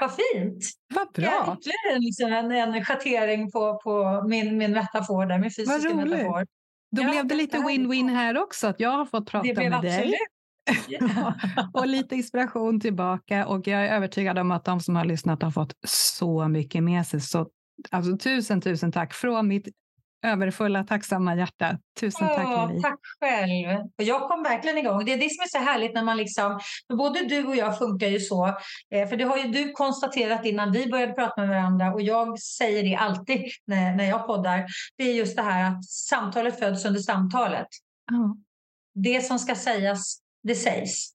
[0.00, 0.64] Vad fint!
[0.94, 1.56] Vad bra!
[1.58, 6.46] Ytterligare liksom en, en schattering på, på min, min metafor där, min fysiska metafor.
[6.94, 9.94] Då ja, blev det lite win-win här också, att jag har fått prata med absolut.
[9.94, 10.14] dig.
[10.88, 11.34] Ja.
[11.74, 15.50] och lite inspiration tillbaka och jag är övertygad om att de som har lyssnat har
[15.50, 17.20] fått så mycket med sig.
[17.20, 17.48] Så
[17.90, 19.68] alltså, tusen, tusen tack från mitt
[20.24, 21.78] överfulla, tacksamma hjärta.
[22.00, 23.88] Tusen tack Åh, Tack själv.
[23.96, 25.04] jag kom verkligen igång.
[25.04, 27.78] Det är det som är så härligt när man liksom, för både du och jag
[27.78, 28.46] funkar ju så,
[28.90, 32.40] eh, för det har ju du konstaterat innan vi började prata med varandra och jag
[32.40, 34.66] säger det alltid när, när jag poddar.
[34.96, 37.68] Det är just det här att samtalet föds under samtalet.
[38.12, 38.34] Oh.
[38.94, 41.10] Det som ska sägas, det sägs.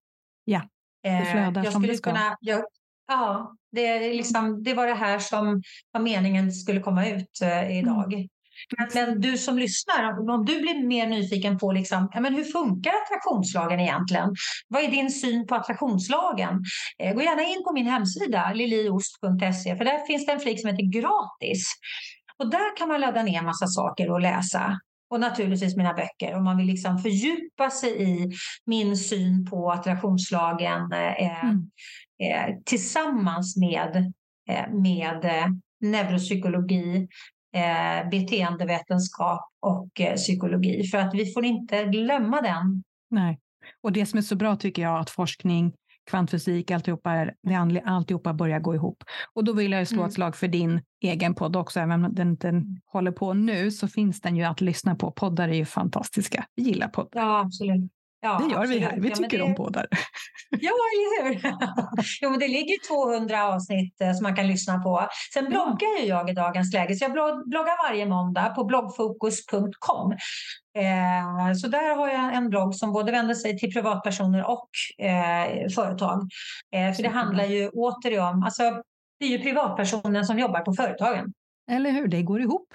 [0.46, 0.62] Ja,
[1.04, 2.10] det eh, flödar jag som det ska.
[2.10, 2.64] Kunna, jag,
[3.08, 8.28] ja, det, liksom, det var det här som var meningen skulle komma ut eh, idag.
[8.94, 13.80] Men du som lyssnar, om du blir mer nyfiken på liksom, men hur funkar attraktionslagen
[13.80, 14.36] egentligen?
[14.68, 16.64] Vad är din syn på attraktionslagen?
[17.00, 20.70] Eh, gå gärna in på min hemsida liliost.se för där finns det en flik som
[20.70, 21.66] heter gratis.
[22.38, 24.80] Och där kan man ladda ner massa saker och läsa.
[25.10, 28.32] Och naturligtvis mina böcker om man vill liksom fördjupa sig i
[28.66, 31.70] min syn på attraktionslagen eh, mm.
[32.24, 34.14] eh, tillsammans med,
[34.50, 35.48] eh, med eh,
[35.82, 37.08] neuropsykologi,
[37.56, 40.84] eh, beteendevetenskap och eh, psykologi.
[40.84, 42.84] För att vi får inte glömma den.
[43.10, 43.40] Nej,
[43.84, 45.74] och det som är så bra tycker jag att forskning
[46.10, 49.04] kvantfysik, alltihopa, är, det alltihopa börjar gå ihop.
[49.34, 50.08] Och då vill jag slå mm.
[50.08, 51.80] ett slag för din egen podd också.
[51.80, 55.12] Även om den inte håller på nu så finns den ju att lyssna på.
[55.12, 56.46] Poddar är ju fantastiska.
[56.56, 57.22] Vi gillar poddar.
[57.22, 57.92] Ja, absolut.
[58.22, 58.82] Ja, det gör absolut.
[58.82, 59.00] vi här.
[59.00, 59.44] Vi tycker det...
[59.44, 59.88] om poddar.
[60.52, 61.42] Ja, eller hur?
[62.22, 65.08] jo, men det ligger 200 avsnitt eh, som man kan lyssna på.
[65.34, 67.12] Sen bloggar ju jag i dagens läge, så jag
[67.50, 70.12] bloggar varje måndag på bloggfokus.com.
[70.78, 74.70] Eh, så där har jag en blogg som både vänder sig till privatpersoner och
[75.06, 76.30] eh, företag.
[76.96, 78.64] För det handlar ju återigen, alltså
[79.20, 81.34] det är ju privatpersonen som jobbar på företagen.
[81.72, 82.74] Eller hur, det går ihop.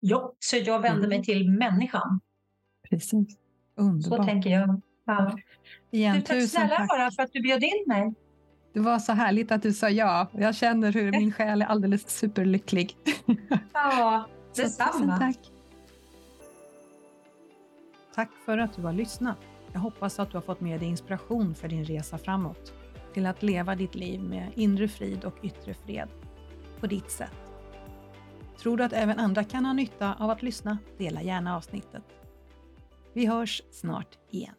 [0.00, 1.24] Jo, så jag vänder mig mm.
[1.24, 2.20] till människan.
[2.90, 3.41] Precis.
[3.76, 4.18] Underbart.
[4.18, 4.80] Så tänker jag.
[5.04, 5.38] Ja.
[5.90, 8.14] Igen, du, tack snälla bara för att du bjöd in mig.
[8.72, 10.28] Det var så härligt att du sa ja.
[10.32, 12.96] Jag känner hur min själ är alldeles superlycklig.
[13.72, 14.26] Ja,
[14.56, 15.18] detsamma.
[15.18, 15.38] tack.
[18.14, 19.36] Tack för att du har lyssnat.
[19.72, 22.72] Jag hoppas att du har fått med dig inspiration för din resa framåt
[23.14, 26.08] till att leva ditt liv med inre frid och yttre fred
[26.80, 27.32] på ditt sätt.
[28.58, 30.78] Tror du att även andra kan ha nytta av att lyssna?
[30.98, 32.02] Dela gärna avsnittet.
[33.14, 34.54] Vi hörs snart igen.